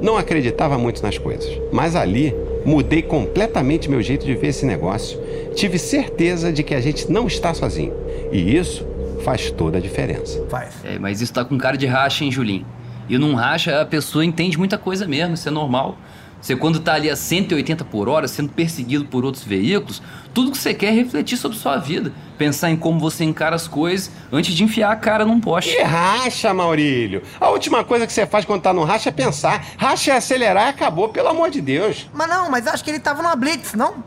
Não 0.00 0.16
acreditava 0.16 0.78
muito 0.78 1.02
nas 1.02 1.18
coisas. 1.18 1.60
Mas 1.72 1.94
ali, 1.94 2.34
mudei 2.64 3.02
completamente 3.02 3.90
meu 3.90 4.00
jeito 4.02 4.24
de 4.24 4.34
ver 4.34 4.48
esse 4.48 4.64
negócio. 4.64 5.20
Tive 5.54 5.78
certeza 5.78 6.52
de 6.52 6.62
que 6.62 6.74
a 6.74 6.80
gente 6.80 7.10
não 7.10 7.26
está 7.26 7.52
sozinho. 7.52 7.92
E 8.32 8.56
isso 8.56 8.86
faz 9.22 9.50
toda 9.50 9.78
a 9.78 9.80
diferença. 9.80 10.44
Faz. 10.48 10.74
É, 10.84 10.98
mas 10.98 11.20
isso 11.20 11.32
tá 11.32 11.44
com 11.44 11.56
cara 11.58 11.76
de 11.76 11.86
racha, 11.86 12.24
hein, 12.24 12.30
Julinho? 12.30 12.66
E 13.08 13.18
num 13.18 13.34
racha 13.34 13.80
a 13.80 13.84
pessoa 13.84 14.24
entende 14.24 14.58
muita 14.58 14.78
coisa 14.78 15.06
mesmo, 15.06 15.34
isso 15.34 15.48
é 15.48 15.50
normal. 15.50 15.96
Você 16.40 16.56
quando 16.56 16.80
tá 16.80 16.94
ali 16.94 17.08
a 17.08 17.14
180 17.14 17.84
por 17.84 18.08
hora, 18.08 18.26
sendo 18.26 18.48
perseguido 18.48 19.04
por 19.04 19.24
outros 19.24 19.44
veículos, 19.44 20.02
tudo 20.34 20.50
que 20.50 20.58
você 20.58 20.74
quer 20.74 20.88
é 20.88 20.90
refletir 20.90 21.36
sobre 21.36 21.56
sua 21.56 21.76
vida. 21.76 22.12
Pensar 22.36 22.68
em 22.68 22.76
como 22.76 22.98
você 22.98 23.22
encara 23.22 23.54
as 23.54 23.68
coisas 23.68 24.10
antes 24.32 24.52
de 24.52 24.64
enfiar 24.64 24.90
a 24.90 24.96
cara 24.96 25.24
num 25.24 25.38
poste. 25.38 25.76
Que 25.76 25.82
racha, 25.82 26.52
Maurílio? 26.52 27.22
A 27.40 27.48
última 27.48 27.84
coisa 27.84 28.08
que 28.08 28.12
você 28.12 28.26
faz 28.26 28.44
quando 28.44 28.60
tá 28.60 28.72
no 28.72 28.82
racha 28.82 29.10
é 29.10 29.12
pensar. 29.12 29.64
Racha 29.76 30.12
é 30.12 30.16
acelerar 30.16 30.66
e 30.66 30.70
acabou, 30.70 31.10
pelo 31.10 31.28
amor 31.28 31.48
de 31.48 31.60
Deus. 31.60 32.10
Mas 32.12 32.28
não, 32.28 32.50
mas 32.50 32.66
acho 32.66 32.82
que 32.82 32.90
ele 32.90 32.98
tava 32.98 33.22
numa 33.22 33.36
blitz, 33.36 33.74
não? 33.74 34.02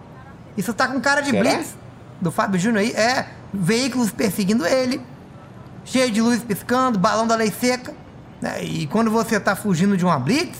Isso 0.57 0.73
tá 0.73 0.89
com 0.89 0.99
cara 0.99 1.21
de 1.21 1.29
Será? 1.31 1.41
blitz. 1.41 1.77
Do 2.19 2.31
Fábio 2.31 2.59
Júnior 2.59 2.81
aí. 2.83 2.91
É, 2.91 3.27
veículos 3.59 4.11
perseguindo 4.11 4.65
ele. 4.65 5.01
Cheio 5.83 6.09
de 6.11 6.21
luz 6.21 6.41
piscando, 6.43 6.97
balão 6.99 7.27
da 7.27 7.35
lei 7.35 7.51
seca. 7.51 7.93
né? 8.41 8.63
E 8.63 8.87
quando 8.87 9.09
você 9.11 9.39
tá 9.39 9.55
fugindo 9.55 9.95
de 9.95 10.03
uma 10.03 10.17
blitz, 10.19 10.57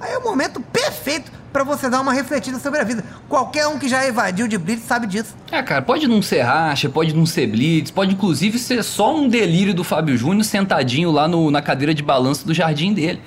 aí 0.00 0.12
é 0.12 0.18
o 0.18 0.22
momento 0.24 0.60
perfeito 0.60 1.30
pra 1.52 1.62
você 1.62 1.88
dar 1.88 2.00
uma 2.00 2.12
refletida 2.12 2.58
sobre 2.58 2.80
a 2.80 2.84
vida. 2.84 3.04
Qualquer 3.28 3.68
um 3.68 3.78
que 3.78 3.88
já 3.88 4.04
evadiu 4.04 4.48
de 4.48 4.58
blitz 4.58 4.84
sabe 4.84 5.06
disso. 5.06 5.34
Ah, 5.52 5.62
cara, 5.62 5.80
pode 5.82 6.08
não 6.08 6.20
ser 6.20 6.40
racha, 6.42 6.88
pode 6.88 7.14
não 7.14 7.24
ser 7.24 7.46
blitz, 7.46 7.92
pode 7.92 8.12
inclusive 8.12 8.58
ser 8.58 8.82
só 8.82 9.14
um 9.16 9.28
delírio 9.28 9.72
do 9.72 9.84
Fábio 9.84 10.16
Júnior 10.16 10.44
sentadinho 10.44 11.12
lá 11.12 11.28
no- 11.28 11.50
na 11.52 11.62
cadeira 11.62 11.94
de 11.94 12.02
balanço 12.02 12.44
do 12.44 12.52
jardim 12.52 12.92
dele. 12.92 13.20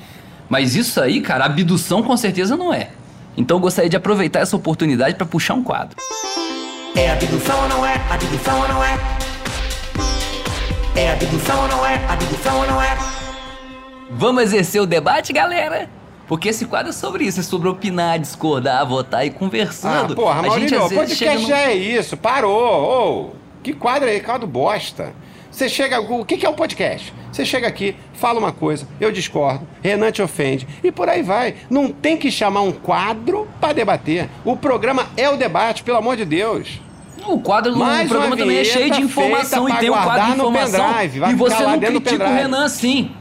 Mas 0.49 0.75
isso 0.75 0.99
aí, 0.99 1.21
cara, 1.21 1.45
abdução 1.45 2.03
com 2.03 2.15
certeza 2.17 2.57
não 2.57 2.73
é. 2.73 2.89
Então 3.37 3.55
eu 3.57 3.61
gostaria 3.61 3.89
de 3.89 3.95
aproveitar 3.95 4.39
essa 4.39 4.55
oportunidade 4.55 5.15
pra 5.15 5.25
puxar 5.25 5.53
um 5.53 5.63
quadro. 5.63 5.95
É 6.97 7.11
abdução 7.11 7.61
ou 7.63 7.69
não 7.69 7.85
é? 7.85 7.93
Abdução 8.09 8.59
ou 8.61 8.67
não 8.67 8.83
é? 8.83 8.97
É 10.95 11.11
abdução 11.11 11.61
ou 11.61 11.67
não 11.67 11.85
é? 11.85 11.95
Abdução 12.09 12.57
ou 12.59 12.67
não 12.67 12.81
é? 12.81 12.97
Vamos 14.09 14.43
exercer 14.43 14.81
o 14.81 14.85
debate, 14.85 15.31
galera? 15.31 15.89
Porque 16.27 16.49
esse 16.49 16.65
quadro 16.65 16.89
é 16.89 16.93
sobre 16.93 17.23
isso, 17.25 17.39
é 17.39 17.43
sobre 17.43 17.69
opinar, 17.69 18.19
discordar, 18.19 18.85
votar 18.85 19.25
e 19.25 19.29
Ah, 19.29 19.33
conversando. 19.33 20.15
porra, 20.15 20.39
a 20.41 20.43
gente 20.43 20.47
Maurílio, 20.49 20.69
chega 20.89 20.95
podcast 20.95 21.41
num- 21.43 21.47
já 21.47 21.57
é 21.59 21.73
isso. 21.75 22.17
Parou. 22.17 23.31
Ô, 23.31 23.35
que 23.63 23.73
quadro 23.73 24.09
aí, 24.09 24.19
caldo 24.19 24.47
bosta. 24.47 25.13
Você 25.51 25.69
chega. 25.69 25.99
O 26.01 26.25
que 26.25 26.37
que 26.37 26.45
é 26.45 26.49
um 26.49 26.53
podcast? 26.53 27.13
Você 27.31 27.45
chega 27.45 27.67
aqui, 27.67 27.95
fala 28.13 28.39
uma 28.39 28.51
coisa, 28.51 28.87
eu 28.99 29.11
discordo, 29.11 29.67
Renan 29.83 30.11
te 30.11 30.21
ofende 30.21 30.67
e 30.83 30.91
por 30.91 31.07
aí 31.07 31.21
vai. 31.21 31.55
Não 31.69 31.89
tem 31.91 32.17
que 32.17 32.31
chamar 32.31 32.61
um 32.61 32.71
quadro 32.71 33.47
pra 33.61 33.71
debater. 33.73 34.27
O 34.43 34.57
programa 34.57 35.07
é 35.15 35.29
o 35.29 35.37
debate, 35.37 35.83
pelo 35.83 35.97
amor 35.99 36.15
de 36.17 36.25
Deus. 36.25 36.81
O 37.27 37.39
quadro 37.39 37.73
do 37.73 37.77
Mais 37.77 38.07
programa 38.07 38.37
também 38.37 38.57
é 38.57 38.63
cheio 38.63 38.91
de 38.91 39.01
informação 39.01 39.67
e 39.67 39.73
tem 39.77 39.89
um 39.89 39.93
quadro 39.93 40.25
de 40.25 40.31
informação. 40.31 40.93
pendrive, 40.93 41.29
e 41.29 41.35
você 41.35 41.63
não 41.63 41.79
critica 41.79 42.23
o. 42.23 42.33
Renan 42.33 42.65
assim. 42.65 43.11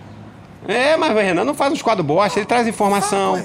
É, 0.68 0.96
mas 0.96 1.10
o 1.10 1.14
Renan 1.18 1.44
não 1.44 1.54
faz 1.54 1.72
uns 1.72 1.82
quadros 1.82 2.06
bosta, 2.06 2.38
ele 2.38 2.46
traz 2.46 2.66
informação. 2.66 3.42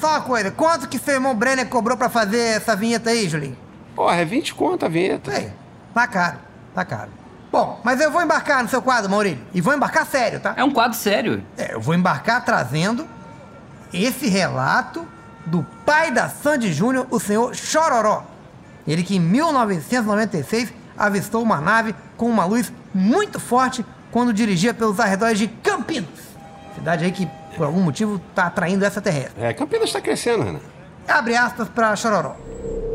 Só 0.00 0.08
uma 0.10 0.20
coisa, 0.20 0.50
quanto 0.50 0.88
que 0.88 0.98
seu 0.98 1.14
irmão 1.14 1.34
Brenner 1.34 1.66
cobrou 1.68 1.96
pra 1.96 2.08
fazer 2.08 2.38
essa 2.38 2.76
vinheta 2.76 3.10
aí, 3.10 3.28
Julinho? 3.28 3.56
Porra, 3.94 4.16
é 4.16 4.24
20 4.24 4.54
conto 4.54 4.86
a 4.86 4.88
vinheta. 4.88 5.32
Ei, 5.32 5.52
tá 5.92 6.06
caro, 6.06 6.38
tá 6.74 6.84
caro. 6.84 7.10
Bom, 7.50 7.80
mas 7.82 8.00
eu 8.00 8.10
vou 8.10 8.22
embarcar 8.22 8.62
no 8.62 8.68
seu 8.68 8.80
quadro, 8.80 9.10
Maurílio. 9.10 9.40
E 9.52 9.60
vou 9.60 9.74
embarcar 9.74 10.06
sério, 10.06 10.38
tá? 10.38 10.54
É 10.56 10.62
um 10.62 10.70
quadro 10.70 10.96
sério. 10.96 11.42
É, 11.56 11.74
eu 11.74 11.80
vou 11.80 11.94
embarcar 11.94 12.44
trazendo 12.44 13.06
esse 13.92 14.28
relato 14.28 15.06
do 15.46 15.66
pai 15.84 16.10
da 16.10 16.28
Sandy 16.28 16.72
Júnior, 16.72 17.06
o 17.10 17.18
senhor 17.18 17.54
Chororó. 17.54 18.22
Ele 18.88 19.02
que 19.02 19.16
em 19.16 19.20
1996 19.20 20.72
avistou 20.96 21.42
uma 21.42 21.60
nave 21.60 21.94
com 22.16 22.26
uma 22.26 22.46
luz 22.46 22.72
muito 22.94 23.38
forte 23.38 23.84
quando 24.10 24.32
dirigia 24.32 24.72
pelos 24.72 24.98
arredores 24.98 25.38
de 25.38 25.46
Campinas. 25.46 26.08
Cidade 26.74 27.04
aí 27.04 27.12
que, 27.12 27.28
por 27.56 27.66
algum 27.66 27.80
motivo, 27.80 28.18
tá 28.34 28.46
atraindo 28.46 28.84
essa 28.84 29.00
terrestre. 29.00 29.34
É, 29.44 29.52
Campinas 29.52 29.92
tá 29.92 30.00
crescendo, 30.00 30.42
Renan. 30.42 30.60
Abre 31.06 31.36
aspas 31.36 31.68
pra 31.68 31.94
Chororó. 31.94 32.34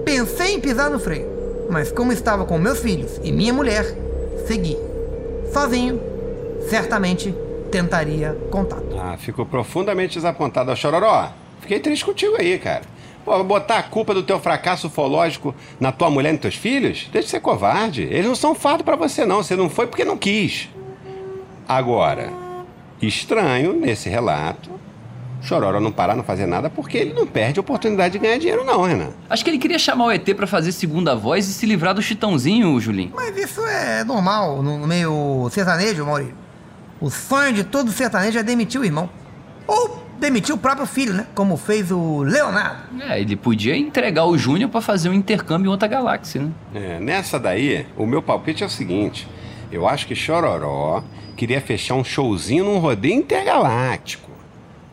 Pensei 0.03 0.55
em 0.55 0.59
pisar 0.59 0.89
no 0.89 0.99
freio, 0.99 1.27
mas 1.69 1.91
como 1.91 2.11
estava 2.11 2.43
com 2.45 2.57
meus 2.57 2.79
filhos 2.79 3.19
e 3.23 3.31
minha 3.31 3.53
mulher, 3.53 3.85
segui. 4.47 4.77
Sozinho, 5.53 6.01
certamente 6.69 7.33
tentaria 7.71 8.35
contato. 8.49 8.97
Ah, 8.99 9.15
ficou 9.17 9.45
profundamente 9.45 10.15
desapontado. 10.15 10.75
Chororó, 10.75 11.31
fiquei 11.61 11.79
triste 11.79 12.03
contigo 12.03 12.35
aí, 12.37 12.57
cara. 12.57 12.81
Pô, 13.23 13.43
botar 13.43 13.77
a 13.77 13.83
culpa 13.83 14.13
do 14.13 14.23
teu 14.23 14.39
fracasso 14.39 14.87
ufológico 14.87 15.55
na 15.79 15.91
tua 15.91 16.09
mulher 16.09 16.29
e 16.29 16.33
nos 16.33 16.41
teus 16.41 16.55
filhos? 16.55 17.07
Deixa 17.11 17.25
de 17.25 17.31
ser 17.31 17.39
covarde. 17.39 18.03
Eles 18.03 18.25
não 18.25 18.35
são 18.35 18.53
fardo 18.53 18.83
pra 18.83 18.95
você, 18.95 19.25
não. 19.25 19.37
Você 19.37 19.55
não 19.55 19.69
foi 19.69 19.87
porque 19.87 20.03
não 20.03 20.17
quis. 20.17 20.69
Agora, 21.67 22.31
estranho 23.01 23.73
nesse 23.73 24.09
relato, 24.09 24.69
Chororó 25.43 25.79
não 25.79 25.91
parar, 25.91 26.15
não 26.15 26.23
fazer 26.23 26.45
nada, 26.45 26.69
porque 26.69 26.97
ele 26.97 27.13
não 27.13 27.27
perde 27.27 27.59
a 27.59 27.61
oportunidade 27.61 28.13
de 28.13 28.19
ganhar 28.19 28.37
dinheiro, 28.37 28.63
não, 28.63 28.83
Renan. 28.83 29.09
Acho 29.29 29.43
que 29.43 29.49
ele 29.49 29.57
queria 29.57 29.77
chamar 29.77 30.05
o 30.05 30.11
ET 30.11 30.25
pra 30.35 30.47
fazer 30.47 30.71
segunda 30.71 31.15
voz 31.15 31.47
e 31.47 31.53
se 31.53 31.65
livrar 31.65 31.93
do 31.93 32.01
chitãozinho, 32.01 32.79
Julinho. 32.79 33.11
Mas 33.13 33.37
isso 33.37 33.61
é 33.65 34.03
normal 34.05 34.61
no 34.61 34.79
no 34.79 34.87
meio 34.87 35.49
sertanejo, 35.51 36.05
Maurício. 36.05 36.35
O 36.99 37.09
sonho 37.09 37.53
de 37.53 37.65
todo 37.65 37.91
sertanejo 37.91 38.39
é 38.39 38.43
demitir 38.43 38.79
o 38.79 38.85
irmão. 38.85 39.09
Ou 39.67 40.01
demitir 40.23 40.55
o 40.55 40.57
próprio 40.57 40.87
filho, 40.87 41.13
né? 41.13 41.27
Como 41.35 41.57
fez 41.57 41.91
o 41.91 42.23
Leonardo. 42.23 43.01
É, 43.01 43.19
ele 43.19 43.35
podia 43.35 43.75
entregar 43.75 44.25
o 44.25 44.37
Júnior 44.37 44.69
pra 44.69 44.79
fazer 44.79 45.09
um 45.09 45.13
intercâmbio 45.13 45.67
em 45.67 45.71
outra 45.71 45.87
galáxia, 45.87 46.41
né? 46.41 46.51
É, 46.73 46.99
nessa 46.99 47.37
daí, 47.37 47.85
o 47.97 48.05
meu 48.05 48.21
palpite 48.21 48.63
é 48.63 48.65
o 48.65 48.69
seguinte: 48.69 49.27
eu 49.69 49.87
acho 49.87 50.07
que 50.07 50.15
Chororó 50.15 51.03
queria 51.35 51.59
fechar 51.59 51.95
um 51.95 52.03
showzinho 52.03 52.63
num 52.63 52.77
rodeio 52.77 53.15
intergaláctico. 53.15 54.31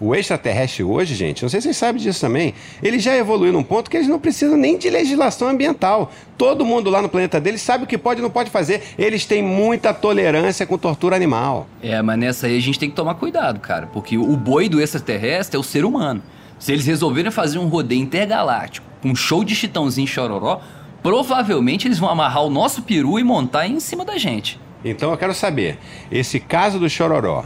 O 0.01 0.15
extraterrestre 0.15 0.83
hoje, 0.83 1.15
gente, 1.15 1.43
não 1.43 1.51
sei 1.51 1.61
se 1.61 1.65
vocês 1.65 1.77
sabem 1.77 2.01
disso 2.01 2.23
também, 2.23 2.55
ele 2.83 2.99
já 2.99 3.15
evoluiu 3.15 3.53
num 3.53 3.63
ponto 3.63 3.91
que 3.91 3.99
eles 3.99 4.09
não 4.09 4.19
precisam 4.19 4.57
nem 4.57 4.79
de 4.79 4.89
legislação 4.89 5.47
ambiental. 5.47 6.11
Todo 6.39 6.65
mundo 6.65 6.89
lá 6.89 7.03
no 7.03 7.09
planeta 7.09 7.39
deles 7.39 7.61
sabe 7.61 7.85
o 7.85 7.87
que 7.87 7.99
pode 7.99 8.19
e 8.19 8.23
não 8.23 8.31
pode 8.31 8.49
fazer. 8.49 8.83
Eles 8.99 9.27
têm 9.27 9.43
muita 9.43 9.93
tolerância 9.93 10.65
com 10.65 10.79
tortura 10.79 11.15
animal. 11.15 11.69
É, 11.83 12.01
mas 12.01 12.19
nessa 12.19 12.47
aí 12.47 12.57
a 12.57 12.63
gente 12.63 12.79
tem 12.79 12.89
que 12.89 12.97
tomar 12.97 13.17
cuidado, 13.17 13.61
cara, 13.61 13.89
porque 13.89 14.17
o 14.17 14.35
boi 14.39 14.71
do 14.71 14.81
extraterrestre 14.81 15.59
é 15.59 15.61
o 15.61 15.63
ser 15.63 15.85
humano. 15.85 16.23
Se 16.59 16.73
eles 16.73 16.87
resolverem 16.87 17.31
fazer 17.31 17.59
um 17.59 17.69
rodeio 17.69 18.01
intergaláctico 18.01 18.87
com 19.03 19.11
um 19.11 19.15
show 19.15 19.45
de 19.45 19.55
chitãozinho 19.55 20.07
chororó, 20.07 20.63
provavelmente 21.03 21.87
eles 21.87 21.99
vão 21.99 22.09
amarrar 22.09 22.43
o 22.43 22.51
nosso 22.51 22.81
peru 22.81 23.19
e 23.19 23.25
montar 23.25 23.67
em 23.67 23.79
cima 23.79 24.03
da 24.03 24.17
gente. 24.17 24.59
Então 24.83 25.11
eu 25.11 25.19
quero 25.19 25.35
saber: 25.35 25.79
esse 26.11 26.41
caso 26.41 26.79
do 26.79 26.89
Chororó 26.89 27.45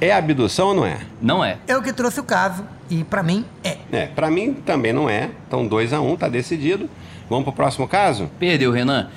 é 0.00 0.12
abdução 0.12 0.68
ou 0.68 0.74
não 0.74 0.86
é? 0.86 0.98
Não 1.20 1.44
é? 1.44 1.58
Eu 1.66 1.82
que 1.82 1.92
trouxe 1.92 2.20
o 2.20 2.24
caso, 2.24 2.64
e 2.90 3.04
pra 3.04 3.22
mim 3.22 3.44
é. 3.64 3.78
É, 3.90 4.06
pra 4.06 4.30
mim 4.30 4.54
também 4.54 4.92
não 4.92 5.08
é. 5.08 5.30
Então 5.46 5.66
2 5.66 5.92
a 5.92 6.00
1 6.00 6.12
um, 6.12 6.16
tá 6.16 6.28
decidido. 6.28 6.88
Vamos 7.28 7.44
pro 7.44 7.52
próximo 7.52 7.86
caso? 7.86 8.30
Perdeu, 8.38 8.72
Renan. 8.72 9.08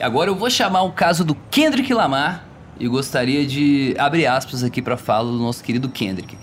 Agora 0.00 0.28
eu 0.28 0.34
vou 0.34 0.50
chamar 0.50 0.82
o 0.82 0.92
caso 0.92 1.24
do 1.24 1.34
Kendrick 1.50 1.92
Lamar 1.94 2.44
e 2.78 2.88
gostaria 2.88 3.46
de 3.46 3.94
abrir 3.98 4.26
aspas 4.26 4.62
aqui 4.62 4.82
pra 4.82 4.96
fala 4.96 5.30
do 5.30 5.38
nosso 5.38 5.62
querido 5.62 5.88
Kendrick. 5.88 6.36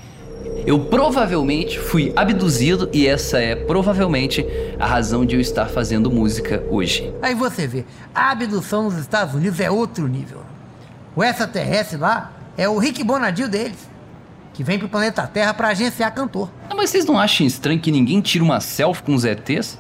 Eu 0.66 0.80
provavelmente 0.86 1.80
fui 1.80 2.12
abduzido 2.16 2.90
e 2.94 3.08
essa 3.08 3.40
é 3.40 3.56
provavelmente 3.56 4.46
a 4.80 4.86
razão 4.86 5.26
de 5.26 5.36
eu 5.36 5.42
estar 5.42 5.68
fazendo 5.68 6.10
música 6.10 6.64
hoje. 6.70 7.14
Aí 7.22 7.36
você 7.36 7.68
vê, 7.68 7.86
a 8.14 8.32
abdução 8.32 8.84
nos 8.84 8.98
Estados 8.98 9.36
Unidos 9.36 9.60
é 9.60 9.70
outro 9.70 10.08
nível. 10.08 10.42
O 11.16 11.24
extraterrestre 11.24 11.98
lá 11.98 12.32
é 12.58 12.68
o 12.68 12.78
Rick 12.78 13.04
Bonadil 13.04 13.48
deles, 13.48 13.78
que 14.54 14.64
vem 14.64 14.78
pro 14.78 14.90
planeta 14.90 15.26
Terra 15.28 15.54
pra 15.54 15.70
agenciar 15.70 16.14
cantor. 16.14 16.50
Ah, 16.70 16.76
mas 16.76 16.90
vocês 16.90 17.06
não 17.06 17.18
acham 17.18 17.46
estranho 17.46 17.80
que 17.80 17.92
ninguém 17.92 18.22
tira 18.22 18.44
uma 18.44 18.60
selfie 18.60 19.04
com 19.04 19.16
os 19.16 19.24
ETs? 19.24 19.78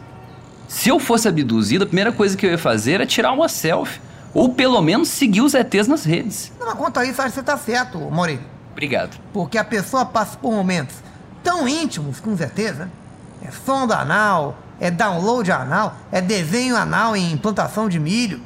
Se 0.67 0.89
eu 0.89 0.99
fosse 0.99 1.27
abduzido, 1.27 1.83
a 1.83 1.87
primeira 1.87 2.11
coisa 2.11 2.37
que 2.37 2.45
eu 2.45 2.51
ia 2.51 2.57
fazer 2.57 2.93
era 2.93 3.05
tirar 3.05 3.33
uma 3.33 3.49
selfie. 3.49 3.99
Ou 4.33 4.53
pelo 4.53 4.81
menos 4.81 5.09
seguir 5.09 5.41
os 5.41 5.53
ETs 5.53 5.87
nas 5.87 6.05
redes. 6.05 6.53
Não, 6.57 6.67
mas 6.67 6.75
quanto 6.75 6.97
a 6.97 7.05
isso, 7.05 7.21
acho 7.21 7.31
que 7.31 7.35
você 7.35 7.43
tá 7.43 7.57
certo, 7.57 7.99
Maurício. 8.09 8.45
Obrigado. 8.71 9.19
Porque 9.33 9.57
a 9.57 9.63
pessoa 9.63 10.05
passa 10.05 10.37
por 10.37 10.53
momentos 10.53 10.95
tão 11.43 11.67
íntimos 11.67 12.21
com 12.21 12.31
os 12.31 12.39
ETs, 12.39 12.77
né? 12.77 12.87
É 13.45 13.51
sonda 13.51 13.97
anal, 13.97 14.57
é 14.79 14.89
download 14.89 15.51
anal, 15.51 15.97
é 16.11 16.21
desenho 16.21 16.77
anal 16.77 17.15
em 17.15 17.35
plantação 17.35 17.89
de 17.89 17.99
milho. 17.99 18.39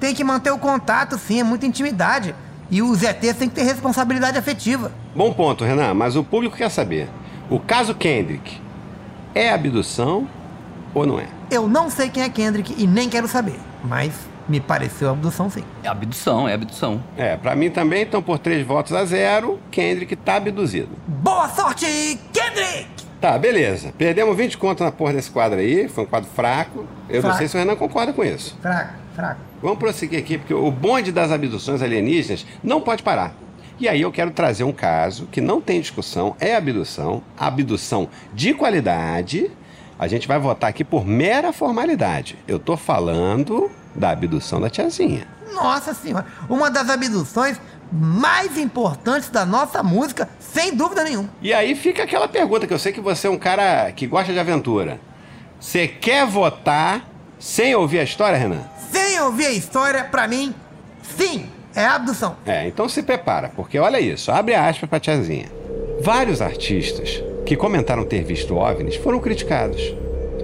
Tem 0.00 0.14
que 0.14 0.24
manter 0.24 0.50
o 0.50 0.58
contato, 0.58 1.18
sim, 1.18 1.40
é 1.40 1.44
muita 1.44 1.66
intimidade. 1.66 2.34
E 2.70 2.82
os 2.82 3.02
ETs 3.02 3.36
têm 3.36 3.48
que 3.48 3.54
ter 3.54 3.62
responsabilidade 3.64 4.38
afetiva. 4.38 4.90
Bom 5.14 5.32
ponto, 5.32 5.64
Renan, 5.64 5.94
mas 5.94 6.16
o 6.16 6.24
público 6.24 6.56
quer 6.56 6.70
saber. 6.70 7.08
O 7.50 7.60
caso 7.60 7.94
Kendrick 7.94 8.60
é 9.34 9.50
abdução 9.52 10.26
ou 10.94 11.06
não 11.06 11.20
é? 11.20 11.26
Eu 11.50 11.68
não 11.68 11.90
sei 11.90 12.08
quem 12.08 12.22
é 12.22 12.28
Kendrick 12.28 12.74
e 12.76 12.86
nem 12.86 13.08
quero 13.08 13.28
saber, 13.28 13.58
mas 13.84 14.12
me 14.48 14.60
pareceu 14.60 15.10
abdução 15.10 15.48
sim. 15.50 15.62
É 15.82 15.88
abdução, 15.88 16.48
é 16.48 16.54
abdução. 16.54 17.02
É, 17.16 17.36
pra 17.36 17.54
mim 17.54 17.70
também, 17.70 18.02
então 18.02 18.22
por 18.22 18.38
três 18.38 18.66
votos 18.66 18.92
a 18.92 19.04
zero, 19.04 19.58
Kendrick 19.70 20.16
tá 20.16 20.36
abduzido. 20.36 20.88
Boa 21.06 21.48
sorte, 21.48 21.86
Kendrick! 22.32 22.88
Tá, 23.20 23.38
beleza. 23.38 23.92
Perdemos 23.96 24.36
20 24.36 24.58
contos 24.58 24.84
na 24.84 24.92
porra 24.92 25.14
desse 25.14 25.30
quadro 25.30 25.58
aí, 25.58 25.88
foi 25.88 26.04
um 26.04 26.06
quadro 26.06 26.28
fraco. 26.34 26.84
Eu 27.08 27.16
não 27.16 27.22
Fraco. 27.22 27.38
sei 27.38 27.48
se 27.48 27.56
o 27.56 27.58
Renan 27.58 27.76
concorda 27.76 28.12
com 28.12 28.22
isso. 28.22 28.56
Fraco, 28.60 28.92
fraco. 29.14 29.40
Vamos 29.62 29.78
prosseguir 29.78 30.18
aqui, 30.18 30.38
porque 30.38 30.52
o 30.52 30.70
bonde 30.70 31.12
das 31.12 31.30
abduções 31.30 31.80
alienígenas 31.80 32.46
não 32.62 32.80
pode 32.80 33.02
parar. 33.02 33.34
E 33.78 33.88
aí 33.88 34.00
eu 34.00 34.12
quero 34.12 34.30
trazer 34.30 34.64
um 34.64 34.72
caso 34.72 35.26
que 35.32 35.40
não 35.40 35.60
tem 35.60 35.80
discussão, 35.80 36.36
é 36.38 36.54
abdução, 36.54 37.22
abdução 37.36 38.08
de 38.32 38.54
qualidade. 38.54 39.50
A 39.98 40.06
gente 40.06 40.28
vai 40.28 40.38
votar 40.38 40.70
aqui 40.70 40.84
por 40.84 41.04
mera 41.04 41.52
formalidade. 41.52 42.38
Eu 42.46 42.58
tô 42.58 42.76
falando 42.76 43.70
da 43.94 44.10
abdução 44.10 44.60
da 44.60 44.70
tiazinha. 44.70 45.26
Nossa 45.52 45.94
senhora, 45.94 46.26
uma 46.48 46.70
das 46.70 46.90
abduções 46.90 47.60
mais 47.92 48.58
importantes 48.58 49.28
da 49.28 49.46
nossa 49.46 49.82
música, 49.82 50.28
sem 50.40 50.74
dúvida 50.74 51.04
nenhuma. 51.04 51.28
E 51.40 51.52
aí 51.52 51.74
fica 51.74 52.02
aquela 52.02 52.26
pergunta 52.26 52.66
que 52.66 52.72
eu 52.72 52.78
sei 52.78 52.92
que 52.92 53.00
você 53.00 53.26
é 53.26 53.30
um 53.30 53.38
cara 53.38 53.90
que 53.92 54.06
gosta 54.06 54.32
de 54.32 54.38
aventura. 54.38 55.00
Você 55.60 55.86
quer 55.86 56.26
votar 56.26 57.08
sem 57.38 57.74
ouvir 57.74 58.00
a 58.00 58.04
história, 58.04 58.38
Renan? 58.38 58.62
Sem 59.14 59.22
ouvir 59.22 59.46
a 59.46 59.52
história, 59.52 60.02
pra 60.02 60.26
mim, 60.26 60.52
sim, 61.16 61.46
é 61.72 61.84
abdução. 61.84 62.34
É, 62.44 62.66
então 62.66 62.88
se 62.88 63.00
prepara, 63.00 63.48
porque 63.54 63.78
olha 63.78 64.00
isso, 64.00 64.32
abre 64.32 64.56
aspas 64.56 64.90
pra 64.90 64.98
tiazinha. 64.98 65.46
Vários 66.00 66.42
artistas 66.42 67.22
que 67.46 67.54
comentaram 67.54 68.04
ter 68.04 68.24
visto 68.24 68.56
OVNIs 68.56 68.96
foram 68.96 69.20
criticados. 69.20 69.94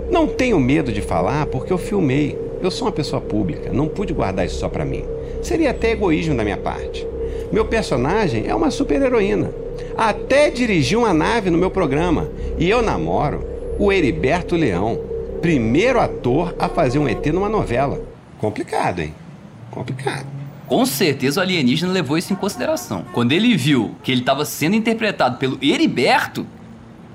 Não 0.09 0.29
tenho 0.29 0.61
medo 0.61 0.93
de 0.93 1.03
falar 1.03 1.47
porque 1.47 1.73
eu 1.73 1.79
filmei. 1.79 2.39
Eu 2.63 2.71
sou 2.71 2.87
uma 2.87 2.93
pessoa 2.93 3.21
pública, 3.21 3.73
não 3.73 3.89
pude 3.89 4.13
guardar 4.13 4.47
isso 4.47 4.61
só 4.61 4.69
pra 4.69 4.85
mim. 4.85 5.05
Seria 5.43 5.73
até 5.73 5.91
egoísmo 5.91 6.37
da 6.37 6.45
minha 6.45 6.57
parte. 6.57 7.05
Meu 7.51 7.65
personagem 7.65 8.47
é 8.47 8.55
uma 8.55 8.71
super-heroína. 8.71 9.51
Até 9.97 10.49
dirigi 10.49 10.95
uma 10.95 11.13
nave 11.13 11.51
no 11.51 11.59
meu 11.59 11.73
programa. 11.73 12.29
E 12.57 12.71
eu 12.71 12.83
namoro 12.83 13.45
o 13.81 13.91
Heriberto 13.91 14.55
Leão, 14.55 14.97
primeiro 15.43 15.99
ator 15.99 16.55
a 16.57 16.69
fazer 16.69 17.01
um 17.01 17.09
ET 17.09 17.27
numa 17.27 17.49
novela. 17.49 18.10
Complicado, 18.41 19.01
hein? 19.01 19.15
Complicado. 19.71 20.27
Com 20.67 20.87
certeza 20.87 21.41
o 21.41 21.43
alienígena 21.43 21.93
levou 21.93 22.17
isso 22.17 22.33
em 22.33 22.37
consideração. 22.37 23.05
Quando 23.13 23.33
ele 23.33 23.57
viu 23.57 23.95
que 24.03 24.11
ele 24.13 24.21
estava 24.21 24.45
sendo 24.45 24.77
interpretado 24.77 25.37
pelo 25.37 25.59
Heriberto, 25.63 26.47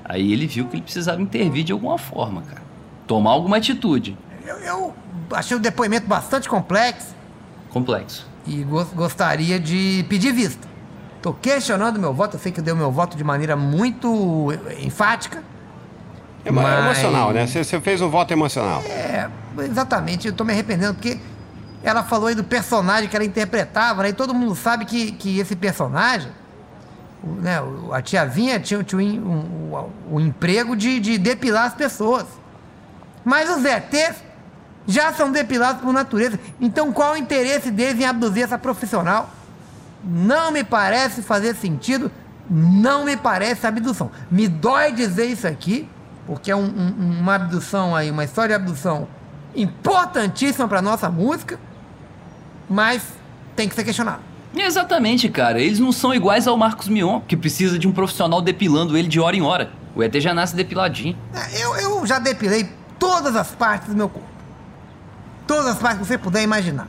aí 0.04 0.32
ele 0.34 0.46
viu 0.46 0.66
que 0.68 0.76
ele 0.76 0.84
precisava 0.84 1.22
intervir 1.22 1.64
de 1.64 1.72
alguma 1.72 1.98
forma, 1.98 2.42
cara. 2.42 2.62
Tomar 3.08 3.32
alguma 3.32 3.58
atitude. 3.58 4.18
Eu, 4.46 4.56
eu 4.58 4.94
achei 5.32 5.56
o 5.56 5.60
depoimento 5.60 6.06
bastante 6.08 6.48
complexo 6.50 7.16
Complexo. 7.70 8.28
e 8.46 8.64
gos- 8.64 8.92
gostaria 8.94 9.60
de 9.60 10.06
pedir 10.10 10.32
vista. 10.34 10.68
Tô 11.22 11.34
questionando 11.34 12.00
meu 12.00 12.14
voto, 12.14 12.36
eu 12.36 12.40
sei 12.40 12.52
que 12.52 12.60
eu 12.60 12.64
dei 12.64 12.74
o 12.74 12.78
meu 12.78 12.92
voto 12.92 13.18
de 13.18 13.24
maneira 13.24 13.56
muito 13.56 14.50
enfática. 14.82 15.42
É 16.46 16.50
emo- 16.50 16.62
Mas- 16.62 16.86
emocional, 17.00 17.32
né? 17.32 17.48
Você 17.48 17.64
você 17.64 17.82
fez 17.82 18.02
um 18.02 18.10
voto 18.10 18.32
emocional. 18.32 18.82
É, 18.86 19.28
exatamente, 19.64 20.28
eu 20.28 20.34
tô 20.34 20.44
me 20.44 20.54
arrependendo, 20.54 20.94
porque 20.94 21.20
ela 21.84 22.04
falou 22.04 22.28
aí 22.28 22.36
do 22.36 22.44
personagem 22.44 23.10
que 23.10 23.16
ela 23.16 23.26
interpretava, 23.26 24.04
né? 24.04 24.10
E 24.10 24.14
todo 24.14 24.34
mundo 24.34 24.56
sabe 24.56 24.86
que, 24.86 25.12
que 25.14 25.40
esse 25.40 25.56
personagem, 25.56 26.32
né, 27.24 27.58
a 27.92 28.02
tiazinha 28.02 28.60
tinha, 28.60 28.84
tinha 28.84 29.02
um, 29.02 29.74
um- 29.74 29.90
o 30.16 30.20
emprego 30.22 30.76
de, 30.76 31.00
de 31.00 31.18
depilar 31.18 31.66
as 31.66 31.74
pessoas. 31.74 32.26
Mas 33.24 33.50
os 33.50 33.66
ETs 33.66 34.24
já 34.88 35.12
são 35.14 35.32
depilados 35.32 35.82
por 35.82 35.92
natureza. 35.92 36.40
Então 36.62 36.94
qual 36.94 37.14
o 37.14 37.18
interesse 37.18 37.72
deles 37.72 38.00
em 38.00 38.06
abduzir 38.06 38.44
essa 38.44 38.58
profissional? 38.58 39.32
Não 40.04 40.52
me 40.52 40.64
parece 40.64 41.24
fazer 41.24 41.56
sentido, 41.56 42.12
não 42.48 43.04
me 43.06 43.18
parece 43.18 43.66
abdução. 43.66 44.12
Me 44.30 44.48
dói 44.48 44.92
dizer 44.92 45.26
isso 45.26 45.48
aqui, 45.48 45.90
porque 46.26 46.52
é 46.52 46.56
um- 46.56 46.64
um- 46.66 47.20
uma 47.22 47.36
abdução 47.36 47.96
aí, 47.96 48.10
uma 48.12 48.24
história 48.24 48.58
de 48.58 48.64
abdução 48.64 49.08
importantíssima 49.56 50.68
para 50.68 50.82
nossa 50.82 51.10
música, 51.10 51.60
mas 52.70 53.04
tem 53.56 53.68
que 53.70 53.76
ser 53.76 53.84
questionado. 53.84 54.22
Exatamente, 54.56 55.28
cara. 55.30 55.60
Eles 55.60 55.80
não 55.80 55.92
são 55.92 56.14
iguais 56.14 56.48
ao 56.48 56.56
Marcos 56.58 56.88
Mion, 56.88 57.20
que 57.22 57.36
precisa 57.36 57.78
de 57.78 57.88
um 57.88 57.92
profissional 57.92 58.42
depilando 58.42 58.98
ele 58.98 59.08
de 59.08 59.20
hora 59.20 59.36
em 59.36 59.42
hora. 59.42 59.72
O 59.96 60.02
ET 60.04 60.20
já 60.20 60.34
nasce 60.34 60.56
depiladinho. 60.56 61.18
É, 61.34 61.62
Eu, 61.62 61.76
eu 61.76 62.06
já 62.06 62.20
depilei 62.20 62.70
todas 63.00 63.36
as 63.36 63.52
partes 63.52 63.90
do 63.90 63.96
meu 63.96 64.08
corpo. 64.10 64.28
Todas 65.48 65.68
as 65.68 65.78
partes 65.78 66.00
que 66.00 66.06
você 66.08 66.18
puder 66.18 66.42
imaginar. 66.44 66.88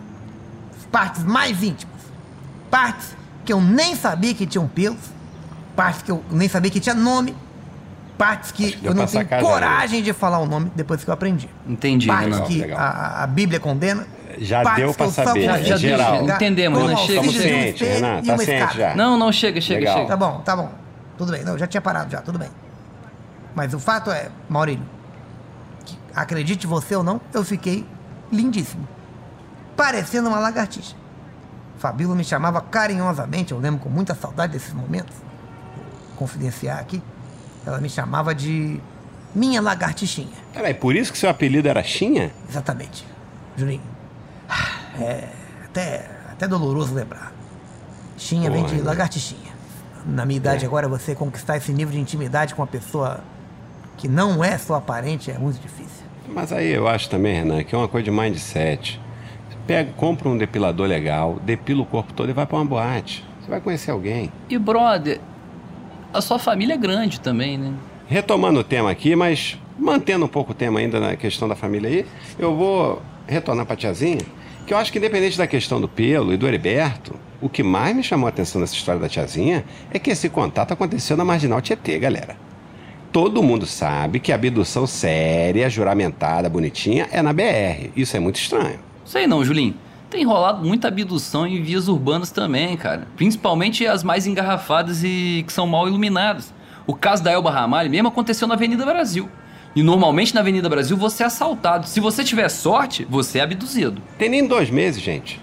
As 0.78 0.84
partes 0.86 1.24
mais 1.24 1.62
íntimas. 1.62 1.94
Partes 2.70 3.16
que 3.44 3.52
eu 3.52 3.60
nem 3.60 3.94
sabia 3.94 4.32
que 4.34 4.46
tinham 4.46 4.66
pelos. 4.66 4.98
Partes 5.74 6.02
que 6.02 6.10
eu 6.10 6.24
nem 6.30 6.48
sabia 6.48 6.70
que 6.70 6.80
tinha 6.80 6.94
nome. 6.94 7.36
Partes 8.18 8.50
que 8.50 8.78
eu 8.82 8.94
não 8.94 9.06
tenho 9.06 9.26
coragem 9.40 10.02
de 10.02 10.12
falar 10.12 10.38
o 10.38 10.46
nome 10.46 10.72
depois 10.74 11.04
que 11.04 11.10
eu 11.10 11.14
aprendi. 11.14 11.50
Entendi, 11.66 12.06
Partes 12.06 12.34
Renan. 12.34 12.46
que 12.46 12.58
legal. 12.60 12.78
a, 12.80 13.22
a 13.22 13.26
Bíblia 13.26 13.60
condena. 13.60 14.06
Já 14.38 14.62
partes 14.62 14.84
deu 14.84 14.92
só 14.94 15.24
saber, 15.24 15.44
Já- 15.44 15.62
já 15.62 15.76
enxergar 15.76 16.22
entendemos, 16.22 16.78
Renan, 16.82 16.96
chega, 16.96 17.22
chega. 17.22 17.42
Ciente, 17.42 17.84
Renan, 17.84 18.20
e 18.22 18.26
tá 18.26 18.38
ciente 18.38 18.76
já. 18.76 18.94
Não, 18.94 19.18
não, 19.18 19.32
chega, 19.32 19.60
chega, 19.60 19.80
Legal. 19.80 19.96
chega. 19.96 20.08
Tá 20.08 20.16
bom, 20.16 20.40
tá 20.40 20.56
bom. 20.56 20.70
Tudo 21.16 21.32
bem. 21.32 21.42
Não, 21.44 21.52
eu 21.52 21.58
já 21.58 21.66
tinha 21.66 21.80
parado 21.80 22.10
já, 22.10 22.20
tudo 22.20 22.38
bem. 22.38 22.48
Mas 23.54 23.72
o 23.72 23.78
fato 23.78 24.10
é, 24.10 24.28
Maurílio, 24.48 24.84
que, 25.86 25.98
acredite 26.14 26.66
você 26.66 26.94
ou 26.96 27.02
não, 27.02 27.20
eu 27.32 27.42
fiquei 27.44 27.86
lindíssimo. 28.30 28.86
Parecendo 29.76 30.28
uma 30.28 30.38
lagartixa. 30.38 30.94
Fabíola 31.78 32.14
me 32.14 32.24
chamava 32.24 32.60
carinhosamente, 32.60 33.52
eu 33.52 33.58
lembro 33.58 33.80
com 33.80 33.88
muita 33.88 34.14
saudade 34.14 34.52
desses 34.54 34.72
momentos. 34.72 35.14
Vou 36.08 36.16
confidenciar 36.18 36.78
aqui. 36.78 37.02
Ela 37.66 37.80
me 37.80 37.88
chamava 37.90 38.34
de 38.34 38.80
minha 39.34 39.60
lagartixinha. 39.60 40.28
Peraí, 40.54 40.72
por 40.72 40.94
isso 40.94 41.12
que 41.12 41.18
seu 41.18 41.28
apelido 41.28 41.68
era 41.68 41.82
Xinha? 41.82 42.30
Exatamente. 42.48 43.04
Julinho. 43.56 43.82
É 44.98 45.28
até, 45.64 46.08
até 46.32 46.48
doloroso 46.48 46.94
lembrar. 46.94 47.32
Xinha 48.16 48.50
vem 48.50 48.64
de 48.64 48.72
Porra. 48.76 48.84
lagartixinha. 48.86 49.52
Na 50.06 50.24
minha 50.24 50.36
idade 50.36 50.64
É. 50.64 50.66
agora, 50.66 50.88
você 50.88 51.14
conquistar 51.14 51.56
esse 51.56 51.72
nível 51.72 51.92
de 51.92 52.00
intimidade 52.00 52.54
com 52.54 52.62
uma 52.62 52.68
pessoa 52.68 53.20
que 53.96 54.08
não 54.08 54.42
é 54.44 54.56
sua 54.56 54.80
parente 54.80 55.30
é 55.30 55.38
muito 55.38 55.60
difícil. 55.60 56.06
Mas 56.28 56.52
aí 56.52 56.70
eu 56.70 56.86
acho 56.86 57.10
também, 57.10 57.34
Renan, 57.34 57.62
que 57.64 57.74
é 57.74 57.78
uma 57.78 57.88
coisa 57.88 58.04
de 58.04 58.10
mindset. 58.10 59.00
Pega, 59.66 59.90
compra 59.96 60.28
um 60.28 60.38
depilador 60.38 60.86
legal, 60.86 61.40
depila 61.44 61.82
o 61.82 61.86
corpo 61.86 62.12
todo 62.12 62.30
e 62.30 62.32
vai 62.32 62.46
pra 62.46 62.56
uma 62.56 62.64
boate. 62.64 63.24
Você 63.42 63.50
vai 63.50 63.60
conhecer 63.60 63.90
alguém. 63.90 64.32
E, 64.48 64.56
brother, 64.58 65.20
a 66.16 66.20
sua 66.20 66.38
família 66.38 66.74
é 66.74 66.76
grande 66.76 67.20
também, 67.20 67.58
né? 67.58 67.72
Retomando 68.06 68.60
o 68.60 68.64
tema 68.64 68.90
aqui, 68.90 69.14
mas 69.14 69.58
mantendo 69.78 70.24
um 70.24 70.28
pouco 70.28 70.52
o 70.52 70.54
tema 70.54 70.80
ainda 70.80 70.98
na 70.98 71.16
questão 71.16 71.46
da 71.46 71.54
família 71.54 71.90
aí, 71.90 72.06
eu 72.38 72.54
vou 72.56 73.02
retornar 73.26 73.66
pra 73.66 73.76
tiazinha, 73.76 74.22
que 74.66 74.72
eu 74.72 74.78
acho 74.78 74.90
que 74.90 74.98
independente 74.98 75.36
da 75.36 75.46
questão 75.46 75.80
do 75.80 75.88
pelo 75.88 76.32
e 76.32 76.36
do 76.36 76.46
Heriberto, 76.46 77.14
o 77.40 77.48
que 77.48 77.62
mais 77.62 77.94
me 77.94 78.02
chamou 78.02 78.26
a 78.26 78.30
atenção 78.30 78.60
nessa 78.60 78.74
história 78.74 79.00
da 79.00 79.08
tiazinha 79.08 79.64
é 79.92 79.98
que 79.98 80.10
esse 80.10 80.28
contato 80.30 80.72
aconteceu 80.72 81.16
na 81.16 81.24
Marginal 81.24 81.60
Tietê, 81.60 81.98
galera. 81.98 82.36
Todo 83.12 83.42
mundo 83.42 83.66
sabe 83.66 84.18
que 84.18 84.32
a 84.32 84.34
abdução 84.34 84.86
séria, 84.86 85.68
juramentada, 85.68 86.48
bonitinha, 86.48 87.08
é 87.10 87.20
na 87.20 87.32
BR. 87.32 87.90
Isso 87.94 88.16
é 88.16 88.20
muito 88.20 88.36
estranho. 88.36 88.78
Sei 89.04 89.26
não, 89.26 89.44
Julinho. 89.44 89.74
Tem 90.08 90.24
rolado 90.24 90.64
muita 90.64 90.88
abdução 90.88 91.46
em 91.46 91.62
vias 91.62 91.88
urbanas 91.88 92.30
também, 92.30 92.76
cara. 92.76 93.06
Principalmente 93.16 93.86
as 93.86 94.02
mais 94.02 94.26
engarrafadas 94.26 95.02
e 95.02 95.44
que 95.46 95.52
são 95.52 95.66
mal 95.66 95.88
iluminadas. 95.88 96.52
O 96.86 96.94
caso 96.94 97.22
da 97.22 97.32
Elba 97.32 97.50
Ramalho 97.50 97.90
mesmo 97.90 98.08
aconteceu 98.08 98.46
na 98.46 98.54
Avenida 98.54 98.84
Brasil. 98.84 99.28
E 99.74 99.82
normalmente 99.82 100.34
na 100.34 100.40
Avenida 100.40 100.68
Brasil 100.68 100.96
você 100.96 101.22
é 101.22 101.26
assaltado. 101.26 101.86
Se 101.86 102.00
você 102.00 102.22
tiver 102.24 102.48
sorte, 102.48 103.04
você 103.10 103.40
é 103.40 103.42
abduzido. 103.42 104.00
Tem 104.16 104.28
nem 104.28 104.46
dois 104.46 104.70
meses, 104.70 105.02
gente. 105.02 105.40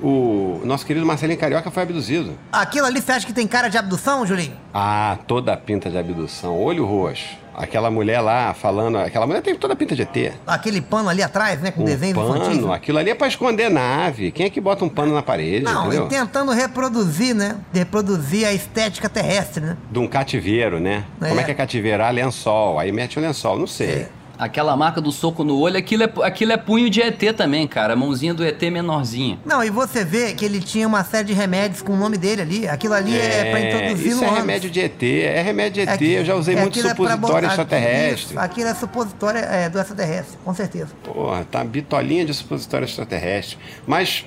O 0.00 0.60
nosso 0.64 0.84
querido 0.86 1.04
Marcelinho 1.06 1.38
Carioca 1.38 1.70
foi 1.70 1.82
abduzido. 1.82 2.38
Aquilo 2.52 2.86
ali 2.86 3.00
você 3.00 3.12
acha 3.12 3.26
que 3.26 3.32
tem 3.32 3.46
cara 3.46 3.68
de 3.68 3.76
abdução, 3.76 4.26
Julinho? 4.26 4.54
Ah, 4.72 5.18
toda 5.26 5.52
a 5.52 5.56
pinta 5.56 5.90
de 5.90 5.98
abdução. 5.98 6.58
Olho 6.58 6.84
roxo. 6.84 7.36
Aquela 7.56 7.90
mulher 7.90 8.20
lá 8.20 8.52
falando. 8.52 8.98
Aquela 8.98 9.26
mulher 9.26 9.40
tem 9.40 9.54
toda 9.54 9.72
a 9.72 9.76
pinta 9.76 9.96
de 9.96 10.02
ET. 10.02 10.34
Aquele 10.46 10.80
pano 10.82 11.08
ali 11.08 11.22
atrás, 11.22 11.58
né? 11.60 11.70
Com 11.70 11.84
Um 11.84 11.88
infantis. 11.88 12.48
pano. 12.58 12.72
Aquilo 12.72 12.98
ali 12.98 13.10
é 13.10 13.14
pra 13.14 13.26
esconder 13.26 13.70
nave. 13.70 14.30
Quem 14.30 14.44
é 14.46 14.50
que 14.50 14.60
bota 14.60 14.84
um 14.84 14.88
pano 14.90 15.14
na 15.14 15.22
parede? 15.22 15.64
Não, 15.64 15.86
entendeu? 15.86 16.06
e 16.06 16.08
tentando 16.08 16.52
reproduzir, 16.52 17.34
né? 17.34 17.56
Reproduzir 17.72 18.46
a 18.46 18.52
estética 18.52 19.08
terrestre, 19.08 19.64
né? 19.64 19.76
De 19.90 19.98
um 19.98 20.06
cativeiro, 20.06 20.78
né? 20.78 21.04
É. 21.22 21.28
Como 21.28 21.40
é 21.40 21.44
que 21.44 21.50
é 21.50 21.54
cativeiro? 21.54 22.02
Ah, 22.04 22.10
lençol. 22.10 22.78
Aí 22.78 22.92
mete 22.92 23.18
o 23.18 23.22
lençol. 23.22 23.58
Não 23.58 23.66
sei. 23.66 23.88
É. 23.88 24.08
Aquela 24.38 24.76
marca 24.76 25.00
do 25.00 25.10
soco 25.10 25.42
no 25.42 25.58
olho, 25.58 25.78
aquilo 25.78 26.02
é, 26.02 26.12
aquilo 26.22 26.52
é 26.52 26.58
punho 26.58 26.90
de 26.90 27.00
ET 27.00 27.18
também, 27.34 27.66
cara. 27.66 27.94
A 27.94 27.96
mãozinha 27.96 28.34
do 28.34 28.44
ET 28.44 28.60
menorzinha. 28.70 29.38
Não, 29.46 29.64
e 29.64 29.70
você 29.70 30.04
vê 30.04 30.34
que 30.34 30.44
ele 30.44 30.60
tinha 30.60 30.86
uma 30.86 31.02
série 31.04 31.28
de 31.28 31.32
remédios 31.32 31.80
com 31.80 31.92
o 31.94 31.96
nome 31.96 32.18
dele 32.18 32.42
ali. 32.42 32.68
Aquilo 32.68 32.92
ali 32.92 33.16
é, 33.16 33.50
pra 33.50 33.60
introduzir 33.60 34.08
Isso 34.08 34.16
no 34.18 34.24
é 34.24 34.26
ânus. 34.26 34.38
remédio 34.40 34.70
de 34.70 34.80
ET. 34.80 35.02
É 35.02 35.40
remédio 35.40 35.86
de 35.86 35.90
ET. 35.90 36.02
Eu 36.02 36.24
já 36.24 36.34
usei 36.34 36.54
é 36.54 36.60
muito 36.60 36.72
aquilo 36.72 36.86
é 36.88 36.90
supositório 36.90 37.20
botar- 37.20 37.46
extraterrestre. 37.46 38.30
Isso, 38.34 38.38
Aquilo 38.38 38.68
é 38.68 38.74
supositório 38.74 39.40
é, 39.40 39.70
do 39.70 39.78
extraterrestre, 39.78 40.38
com 40.44 40.52
certeza. 40.52 40.88
Porra, 41.02 41.46
tá 41.50 41.64
bitolinha 41.64 42.24
de 42.26 42.34
supositório 42.34 42.84
extraterrestre. 42.84 43.56
Mas 43.86 44.26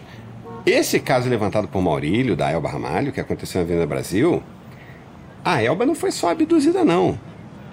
esse 0.66 1.00
caso 1.00 1.30
levantado 1.30 1.68
por 1.68 1.84
Maurílio, 1.84 2.36
da 2.36 2.50
Elba 2.50 2.70
Ramalho, 2.70 3.12
que 3.12 3.20
aconteceu 3.22 3.62
na 3.62 3.66
Avenida 3.66 3.86
Brasil, 3.86 4.42
a 5.46 5.62
Elba 5.62 5.86
não 5.86 5.94
foi 5.94 6.12
só 6.12 6.30
abduzida, 6.32 6.84
não. 6.84 7.18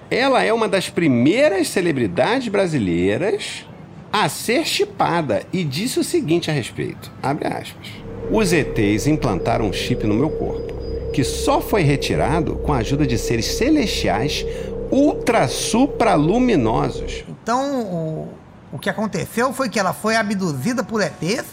Ela 0.09 0.43
é 0.43 0.53
uma 0.53 0.67
das 0.67 0.89
primeiras 0.89 1.67
celebridades 1.67 2.47
brasileiras 2.47 3.65
a 4.11 4.29
ser 4.29 4.65
chipada 4.65 5.43
e 5.51 5.63
disse 5.63 5.99
o 5.99 6.03
seguinte 6.03 6.49
a 6.49 6.53
respeito, 6.53 7.11
aspas. 7.21 7.87
Os 8.31 8.53
ETs 8.53 9.05
implantaram 9.07 9.67
um 9.67 9.73
chip 9.73 10.05
no 10.07 10.15
meu 10.15 10.29
corpo 10.29 10.77
que 11.17 11.23
só 11.23 11.59
foi 11.59 11.81
retirado 11.81 12.57
com 12.57 12.71
a 12.71 12.77
ajuda 12.77 13.07
de 13.07 13.17
seres 13.17 13.45
celestiais 13.57 14.45
ultra 14.91 15.47
supraluminosos. 15.47 17.25
Então, 17.27 17.81
o, 17.81 18.29
o 18.71 18.77
que 18.77 18.87
aconteceu 18.87 19.51
foi 19.51 19.67
que 19.67 19.79
ela 19.79 19.93
foi 19.93 20.15
abduzida 20.15 20.83
por 20.83 21.01
ETs 21.01 21.45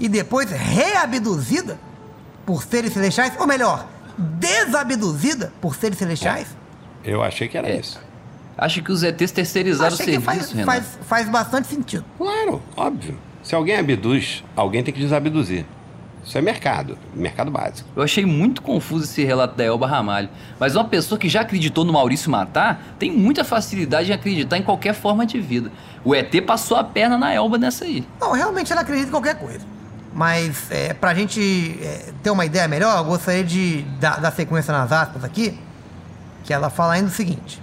e 0.00 0.08
depois 0.08 0.50
reabduzida 0.50 1.78
por 2.44 2.64
seres 2.64 2.92
celestiais, 2.92 3.32
ou 3.38 3.46
melhor, 3.46 3.86
desabduzida 4.18 5.52
por 5.60 5.76
seres 5.76 5.98
celestiais. 5.98 6.48
Eu 7.06 7.22
achei 7.22 7.48
que 7.48 7.56
era 7.56 7.68
É. 7.68 7.76
isso. 7.76 7.98
Acho 8.58 8.82
que 8.82 8.90
os 8.90 9.02
ETs 9.02 9.30
terceirizaram 9.32 9.92
o 9.92 9.96
serviço, 9.96 10.20
faz, 10.22 10.50
Renan. 10.50 10.64
faz, 10.64 10.98
faz 11.06 11.28
bastante 11.28 11.68
sentido. 11.68 12.04
Claro, 12.18 12.62
óbvio. 12.76 13.16
Se 13.42 13.54
alguém 13.54 13.76
abduz, 13.76 14.42
alguém 14.56 14.82
tem 14.82 14.92
que 14.92 14.98
desabduzir. 15.00 15.64
Isso 16.24 16.36
é 16.36 16.40
mercado, 16.40 16.98
mercado 17.14 17.50
básico. 17.52 17.88
Eu 17.94 18.02
achei 18.02 18.26
muito 18.26 18.60
confuso 18.60 19.04
esse 19.04 19.22
relato 19.24 19.54
da 19.56 19.62
Elba 19.62 19.86
Ramalho. 19.86 20.28
Mas 20.58 20.74
uma 20.74 20.84
pessoa 20.84 21.16
que 21.16 21.28
já 21.28 21.42
acreditou 21.42 21.84
no 21.84 21.92
Maurício 21.92 22.28
Matar 22.30 22.82
tem 22.98 23.12
muita 23.12 23.44
facilidade 23.44 24.10
em 24.10 24.14
acreditar 24.14 24.56
em 24.58 24.62
qualquer 24.62 24.92
forma 24.94 25.24
de 25.24 25.38
vida. 25.40 25.70
O 26.04 26.12
ET 26.16 26.34
passou 26.44 26.76
a 26.76 26.82
perna 26.82 27.16
na 27.16 27.32
Elba 27.32 27.58
nessa 27.58 27.84
aí. 27.84 28.04
Não, 28.20 28.32
realmente 28.32 28.72
ela 28.72 28.80
acredita 28.80 29.06
em 29.06 29.10
qualquer 29.12 29.36
coisa. 29.36 29.60
Mas 30.12 30.68
é, 30.70 30.94
pra 30.94 31.14
gente 31.14 31.78
é, 31.80 32.10
ter 32.22 32.30
uma 32.30 32.44
ideia 32.44 32.66
melhor, 32.66 32.96
eu 32.98 33.04
gostaria 33.04 33.44
de 33.44 33.82
dar, 34.00 34.18
dar 34.20 34.32
sequência 34.32 34.72
nas 34.72 34.90
aspas 34.90 35.22
aqui, 35.22 35.56
que 36.46 36.52
ela 36.52 36.70
fala 36.70 36.94
ainda 36.94 37.08
o 37.08 37.12
seguinte. 37.12 37.60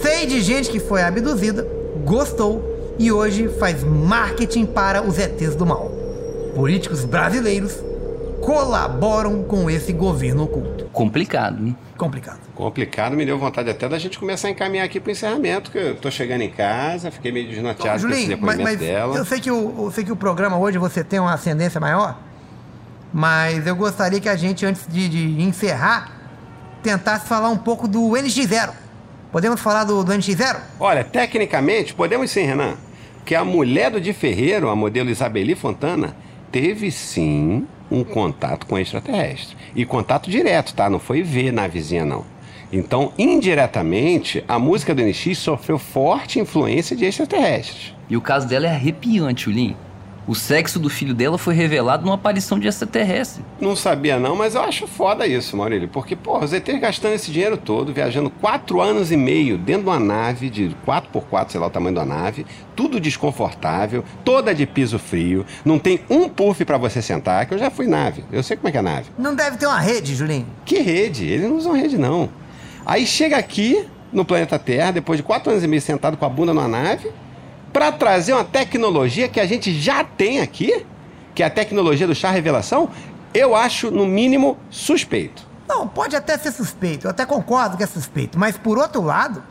Sei 0.00 0.26
de 0.26 0.40
gente 0.40 0.70
que 0.70 0.78
foi 0.78 1.02
abduzida, 1.02 1.66
gostou 2.04 2.94
e 2.98 3.10
hoje 3.10 3.48
faz 3.58 3.82
marketing 3.82 4.64
para 4.64 5.02
os 5.02 5.18
ETs 5.18 5.56
do 5.56 5.66
mal. 5.66 5.90
Políticos 6.54 7.04
brasileiros 7.04 7.82
colaboram 8.40 9.42
com 9.42 9.68
esse 9.68 9.92
governo 9.92 10.44
oculto. 10.44 10.84
Complicado, 10.92 11.66
hein? 11.66 11.76
Complicado. 11.96 12.38
Complicado, 12.54 13.16
me 13.16 13.24
deu 13.24 13.38
vontade 13.38 13.70
até 13.70 13.88
da 13.88 13.98
gente 13.98 14.18
começar 14.18 14.48
a 14.48 14.50
encaminhar 14.50 14.84
aqui 14.84 15.00
pro 15.00 15.10
encerramento, 15.10 15.70
que 15.70 15.78
eu 15.78 15.96
tô 15.96 16.10
chegando 16.10 16.42
em 16.42 16.50
casa, 16.50 17.10
fiquei 17.10 17.32
meio 17.32 17.48
desnorteado 17.48 18.02
com 18.02 18.08
esse 18.08 18.20
Julinho, 18.20 18.38
mas, 18.40 18.56
depoimento 18.56 18.62
mas 18.62 18.78
dela. 18.78 19.16
eu 19.16 19.24
sei 19.24 19.40
que 19.40 19.50
o, 19.50 19.86
eu 19.86 19.90
sei 19.90 20.04
que 20.04 20.12
o 20.12 20.16
programa 20.16 20.58
hoje 20.58 20.78
você 20.78 21.02
tem 21.02 21.18
uma 21.18 21.32
ascendência 21.32 21.80
maior, 21.80 22.20
mas 23.12 23.66
eu 23.66 23.74
gostaria 23.74 24.20
que 24.20 24.28
a 24.28 24.36
gente, 24.36 24.64
antes 24.66 24.86
de, 24.86 25.08
de 25.08 25.42
encerrar, 25.42 26.13
tentasse 26.84 27.26
falar 27.26 27.48
um 27.48 27.56
pouco 27.56 27.88
do 27.88 28.10
NX0. 28.10 28.70
Podemos 29.32 29.60
falar 29.60 29.84
do, 29.84 30.04
do 30.04 30.12
NX0? 30.12 30.60
Olha, 30.78 31.02
tecnicamente, 31.02 31.94
podemos 31.94 32.30
sim, 32.30 32.42
Renan, 32.42 32.74
que 33.24 33.34
a 33.34 33.42
mulher 33.42 33.90
do 33.90 34.00
Di 34.00 34.12
Ferreiro, 34.12 34.68
a 34.68 34.76
modelo 34.76 35.08
Isabeli 35.08 35.54
Fontana, 35.54 36.14
teve 36.52 36.90
sim 36.90 37.66
um 37.90 38.04
contato 38.04 38.66
com 38.66 38.78
extraterrestre. 38.78 39.56
E 39.74 39.84
contato 39.86 40.30
direto, 40.30 40.74
tá? 40.74 40.88
Não 40.90 40.98
foi 40.98 41.22
ver 41.22 41.52
na 41.52 41.66
vizinha, 41.66 42.04
não. 42.04 42.24
Então, 42.70 43.12
indiretamente, 43.18 44.44
a 44.46 44.58
música 44.58 44.94
do 44.94 45.02
NX 45.02 45.38
sofreu 45.38 45.78
forte 45.78 46.38
influência 46.38 46.94
de 46.94 47.06
extraterrestres. 47.06 47.94
E 48.10 48.16
o 48.16 48.20
caso 48.20 48.46
dela 48.46 48.66
é 48.66 48.70
arrepiante, 48.70 49.44
Julinho. 49.44 49.76
O 50.26 50.34
sexo 50.34 50.78
do 50.78 50.88
filho 50.88 51.12
dela 51.14 51.36
foi 51.36 51.54
revelado 51.54 52.04
numa 52.04 52.14
aparição 52.14 52.58
de 52.58 52.66
extraterrestre. 52.66 53.44
Não 53.60 53.76
sabia 53.76 54.18
não, 54.18 54.34
mas 54.34 54.54
eu 54.54 54.62
acho 54.62 54.86
foda 54.86 55.26
isso, 55.26 55.54
Maurílio. 55.54 55.86
Porque, 55.88 56.16
pô, 56.16 56.38
os 56.38 56.52
ETs 56.52 56.80
gastando 56.80 57.14
esse 57.14 57.30
dinheiro 57.30 57.58
todo, 57.58 57.92
viajando 57.92 58.30
quatro 58.30 58.80
anos 58.80 59.12
e 59.12 59.16
meio 59.18 59.58
dentro 59.58 59.82
de 59.82 59.88
uma 59.90 60.00
nave 60.00 60.48
de 60.48 60.74
4x4, 60.86 61.50
sei 61.50 61.60
lá 61.60 61.66
o 61.66 61.70
tamanho 61.70 61.94
da 61.94 62.06
nave, 62.06 62.46
tudo 62.74 62.98
desconfortável, 62.98 64.02
toda 64.24 64.54
de 64.54 64.66
piso 64.66 64.98
frio, 64.98 65.44
não 65.62 65.78
tem 65.78 66.00
um 66.08 66.26
puff 66.26 66.64
pra 66.64 66.78
você 66.78 67.02
sentar, 67.02 67.44
que 67.44 67.52
eu 67.52 67.58
já 67.58 67.70
fui 67.70 67.86
nave, 67.86 68.24
eu 68.32 68.42
sei 68.42 68.56
como 68.56 68.68
é 68.68 68.72
que 68.72 68.78
é 68.78 68.82
nave. 68.82 69.10
Não 69.18 69.34
deve 69.34 69.58
ter 69.58 69.66
uma 69.66 69.78
rede, 69.78 70.14
Julinho. 70.14 70.46
Que 70.64 70.78
rede? 70.78 71.26
Eles 71.26 71.48
não 71.48 71.56
usam 71.56 71.72
rede, 71.74 71.98
não. 71.98 72.30
Aí 72.86 73.06
chega 73.06 73.36
aqui, 73.36 73.86
no 74.12 74.24
planeta 74.24 74.58
Terra, 74.58 74.92
depois 74.92 75.18
de 75.18 75.22
quatro 75.22 75.50
anos 75.50 75.62
e 75.62 75.68
meio 75.68 75.82
sentado 75.82 76.16
com 76.16 76.24
a 76.24 76.28
bunda 76.28 76.54
numa 76.54 76.68
nave, 76.68 77.10
pra 77.74 77.90
trazer 77.90 78.32
uma 78.32 78.44
tecnologia 78.44 79.28
que 79.28 79.40
a 79.40 79.46
gente 79.46 79.74
já 79.74 80.04
tem 80.04 80.40
aqui, 80.40 80.86
que 81.34 81.42
é 81.42 81.46
a 81.46 81.50
tecnologia 81.50 82.06
do 82.06 82.14
chá 82.14 82.30
revelação, 82.30 82.88
eu 83.34 83.56
acho, 83.56 83.90
no 83.90 84.06
mínimo, 84.06 84.56
suspeito. 84.70 85.42
Não, 85.68 85.88
pode 85.88 86.14
até 86.14 86.38
ser 86.38 86.52
suspeito, 86.52 87.08
eu 87.08 87.10
até 87.10 87.26
concordo 87.26 87.76
que 87.76 87.82
é 87.82 87.86
suspeito, 87.86 88.38
mas 88.38 88.56
por 88.56 88.78
outro 88.78 89.02
lado, 89.02 89.42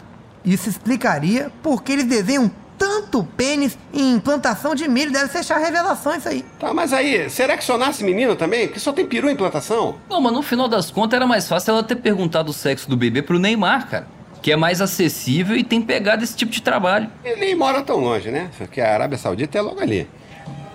isso 0.46 0.70
explicaria 0.70 1.52
por 1.62 1.84
que 1.84 1.92
eles 1.92 2.06
desenham 2.06 2.50
tanto 2.78 3.24
pênis 3.36 3.78
em 3.94 4.14
implantação 4.16 4.74
de 4.74 4.88
milho. 4.88 5.12
Deve 5.12 5.32
ser 5.32 5.44
chá 5.44 5.58
revelação 5.58 6.16
isso 6.16 6.28
aí. 6.28 6.44
Tá, 6.60 6.74
mas 6.74 6.92
aí, 6.92 7.30
será 7.30 7.58
que 7.58 7.64
só 7.64 7.78
nasce 7.78 8.04
menino 8.04 8.36
também? 8.36 8.68
Porque 8.68 8.80
só 8.80 8.92
tem 8.92 9.06
peru 9.06 9.30
em 9.30 9.36
plantação? 9.36 9.96
Não, 10.10 10.20
mas 10.20 10.34
no 10.34 10.42
final 10.42 10.68
das 10.68 10.90
contas 10.90 11.18
era 11.18 11.28
mais 11.28 11.48
fácil 11.48 11.72
ela 11.72 11.84
ter 11.84 11.96
perguntado 11.98 12.52
o 12.52 12.54
sexo 12.54 12.90
do 12.90 12.98
bebê 12.98 13.22
pro 13.22 13.40
Neymar, 13.40 13.90
cara. 13.90 14.08
Que 14.44 14.52
é 14.52 14.56
mais 14.56 14.80
acessível 14.80 15.58
e 15.58 15.64
tem 15.64 15.82
pegado 15.82 16.24
esse 16.24 16.36
tipo 16.36 16.52
de 16.52 16.62
trabalho. 16.62 17.10
Ele 17.26 17.40
nem 17.40 17.56
mora 17.56 17.82
tão 17.82 17.98
longe, 17.98 18.30
né? 18.30 18.52
Porque 18.58 18.80
a 18.80 18.94
Arábia 18.94 19.18
Saudita 19.18 19.58
é 19.58 19.62
logo 19.62 19.80
ali. 19.82 20.08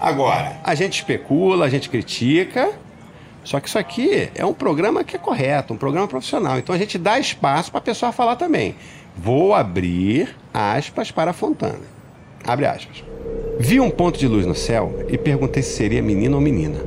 Agora, 0.00 0.57
a 0.64 0.74
gente 0.74 0.94
especula, 0.94 1.66
a 1.66 1.68
gente 1.68 1.88
critica, 1.90 2.72
só 3.44 3.61
que 3.61 3.68
isso 3.68 3.78
aqui 3.78 4.31
é 4.35 4.44
um 4.44 4.52
programa 4.52 5.04
que 5.04 5.16
é 5.16 5.18
correto, 5.18 5.74
um 5.74 5.76
programa 5.76 6.09
profissional. 6.09 6.59
Então 6.59 6.74
a 6.74 6.78
gente 6.78 6.98
dá 6.98 7.18
espaço 7.18 7.70
para 7.70 7.78
a 7.78 7.83
pessoa 7.83 8.11
falar 8.11 8.37
também. 8.37 8.74
Vou 9.16 9.54
abrir 9.54 10.35
aspas 10.52 11.11
para 11.11 11.31
a 11.31 11.35
Fontana. 11.35 11.81
Abre 12.44 12.66
aspas. 12.66 13.04
Vi 13.59 13.81
um 13.81 13.90
ponto 13.90 14.18
de 14.18 14.28
luz 14.28 14.46
no 14.46 14.54
céu 14.54 15.04
e 15.09 15.18
perguntei 15.18 15.62
se 15.62 15.76
seria 15.76 16.00
menino 16.00 16.37
ou 16.37 16.40
menina. 16.40 16.78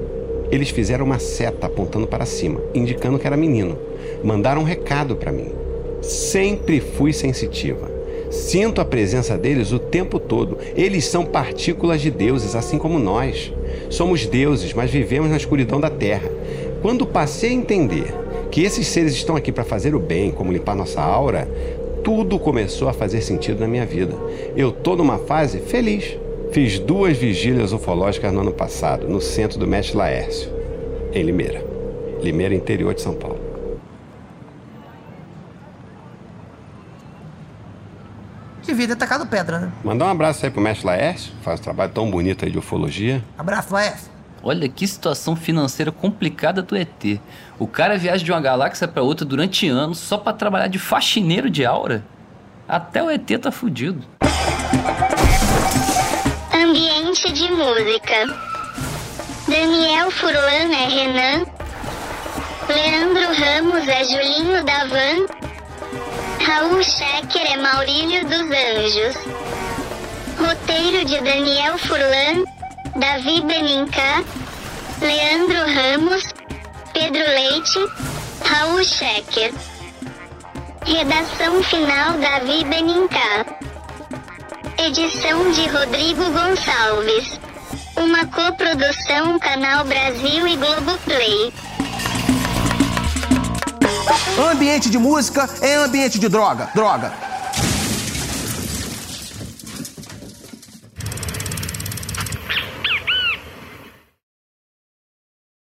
Eles 0.49 0.69
fizeram 0.69 1.05
uma 1.05 1.19
seta 1.19 1.67
apontando 1.67 2.07
para 2.07 2.25
cima, 2.25 2.61
indicando 2.73 3.19
que 3.19 3.27
era 3.27 3.37
menino. 3.37 3.77
Mandaram 4.23 4.61
um 4.61 4.65
recado 4.65 5.15
para 5.15 5.31
mim. 5.31 5.51
Sempre 6.01 6.79
fui 6.79 7.13
sensitiva. 7.13 7.89
Sinto 8.31 8.79
a 8.79 8.85
presença 8.85 9.37
deles 9.37 9.71
o 9.71 9.79
tempo 9.79 10.19
todo. 10.19 10.57
Eles 10.75 11.05
são 11.05 11.25
partículas 11.25 12.01
de 12.01 12.09
deuses, 12.09 12.55
assim 12.55 12.77
como 12.77 12.97
nós. 12.97 13.53
Somos 13.89 14.25
deuses, 14.25 14.73
mas 14.73 14.89
vivemos 14.89 15.29
na 15.29 15.37
escuridão 15.37 15.79
da 15.79 15.89
terra. 15.89 16.31
Quando 16.81 17.05
passei 17.05 17.49
a 17.49 17.53
entender 17.53 18.13
que 18.49 18.63
esses 18.63 18.87
seres 18.87 19.13
estão 19.13 19.35
aqui 19.35 19.51
para 19.51 19.63
fazer 19.63 19.93
o 19.93 19.99
bem, 19.99 20.31
como 20.31 20.51
limpar 20.51 20.75
nossa 20.75 21.01
aura, 21.01 21.47
tudo 22.03 22.39
começou 22.39 22.89
a 22.89 22.93
fazer 22.93 23.21
sentido 23.21 23.59
na 23.59 23.67
minha 23.67 23.85
vida. 23.85 24.15
Eu 24.55 24.71
tô 24.71 24.95
numa 24.95 25.17
fase 25.19 25.59
feliz. 25.59 26.17
Fiz 26.51 26.79
duas 26.79 27.15
vigílias 27.17 27.71
ufológicas 27.71 28.33
no 28.33 28.41
ano 28.41 28.51
passado, 28.51 29.07
no 29.07 29.21
centro 29.21 29.57
do 29.57 29.65
Mestre 29.65 29.97
Laércio, 29.97 30.49
em 31.13 31.23
Limeira. 31.23 31.63
Limeira, 32.21 32.53
interior 32.53 32.93
de 32.93 33.01
São 33.01 33.13
Paulo. 33.13 33.39
Devia 38.63 38.80
ter 38.91 38.95
tacado 38.97 39.25
pedra, 39.25 39.59
né? 39.59 39.71
Mandar 39.83 40.05
um 40.05 40.09
abraço 40.09 40.45
aí 40.45 40.51
pro 40.51 40.61
Mestre 40.61 40.85
Laércio, 40.85 41.31
faz 41.41 41.59
um 41.59 41.63
trabalho 41.63 41.91
tão 41.91 42.09
bonito 42.11 42.43
aí 42.43 42.51
de 42.51 42.57
ufologia. 42.57 43.23
Abraço, 43.37 43.73
Laércio. 43.73 44.11
Olha 44.43 44.67
que 44.67 44.87
situação 44.87 45.35
financeira 45.35 45.91
complicada 45.91 46.61
do 46.61 46.75
ET. 46.75 47.19
O 47.59 47.67
cara 47.67 47.97
viaja 47.97 48.23
de 48.23 48.31
uma 48.31 48.41
galáxia 48.41 48.87
para 48.87 49.03
outra 49.03 49.25
durante 49.25 49.67
anos 49.67 49.99
só 49.99 50.17
para 50.17 50.33
trabalhar 50.33 50.67
de 50.67 50.79
faxineiro 50.79 51.49
de 51.49 51.63
aura. 51.65 52.03
Até 52.67 53.03
o 53.03 53.09
ET 53.09 53.29
tá 53.39 53.51
fudido. 53.51 54.03
Ambiente 56.53 57.31
de 57.31 57.51
música. 57.51 58.35
Daniel 59.47 60.09
Furlan 60.11 60.73
é 60.73 60.87
Renan. 60.87 61.45
Leandro 62.67 63.33
Ramos 63.35 63.87
é 63.87 64.03
Julinho 64.03 64.63
Davan. 64.65 65.40
Raul 66.51 66.83
Schecker 66.83 67.49
é 67.49 67.55
Maurílio 67.55 68.25
dos 68.25 68.41
Anjos. 68.41 69.15
Roteiro 70.37 71.05
de 71.05 71.17
Daniel 71.21 71.77
Furlan, 71.77 72.43
Davi 72.97 73.39
Benincá, 73.39 74.21
Leandro 74.99 75.59
Ramos, 75.59 76.25
Pedro 76.91 77.23
Leite, 77.23 77.79
Raul 78.43 78.83
Schecker. 78.83 79.53
Redação 80.85 81.63
final 81.63 82.17
Davi 82.17 82.65
Benincá. 82.65 83.45
Edição 84.77 85.49
de 85.53 85.69
Rodrigo 85.69 86.25
Gonçalves. 86.31 87.39
Uma 87.95 88.25
coprodução 88.25 89.39
Canal 89.39 89.85
Brasil 89.85 90.45
e 90.45 90.57
Globoplay. 90.57 91.53
Ambiente 94.51 94.89
de 94.89 94.97
música 94.97 95.49
é 95.61 95.75
ambiente 95.75 96.19
de 96.19 96.27
droga. 96.27 96.69
Droga. 96.73 97.30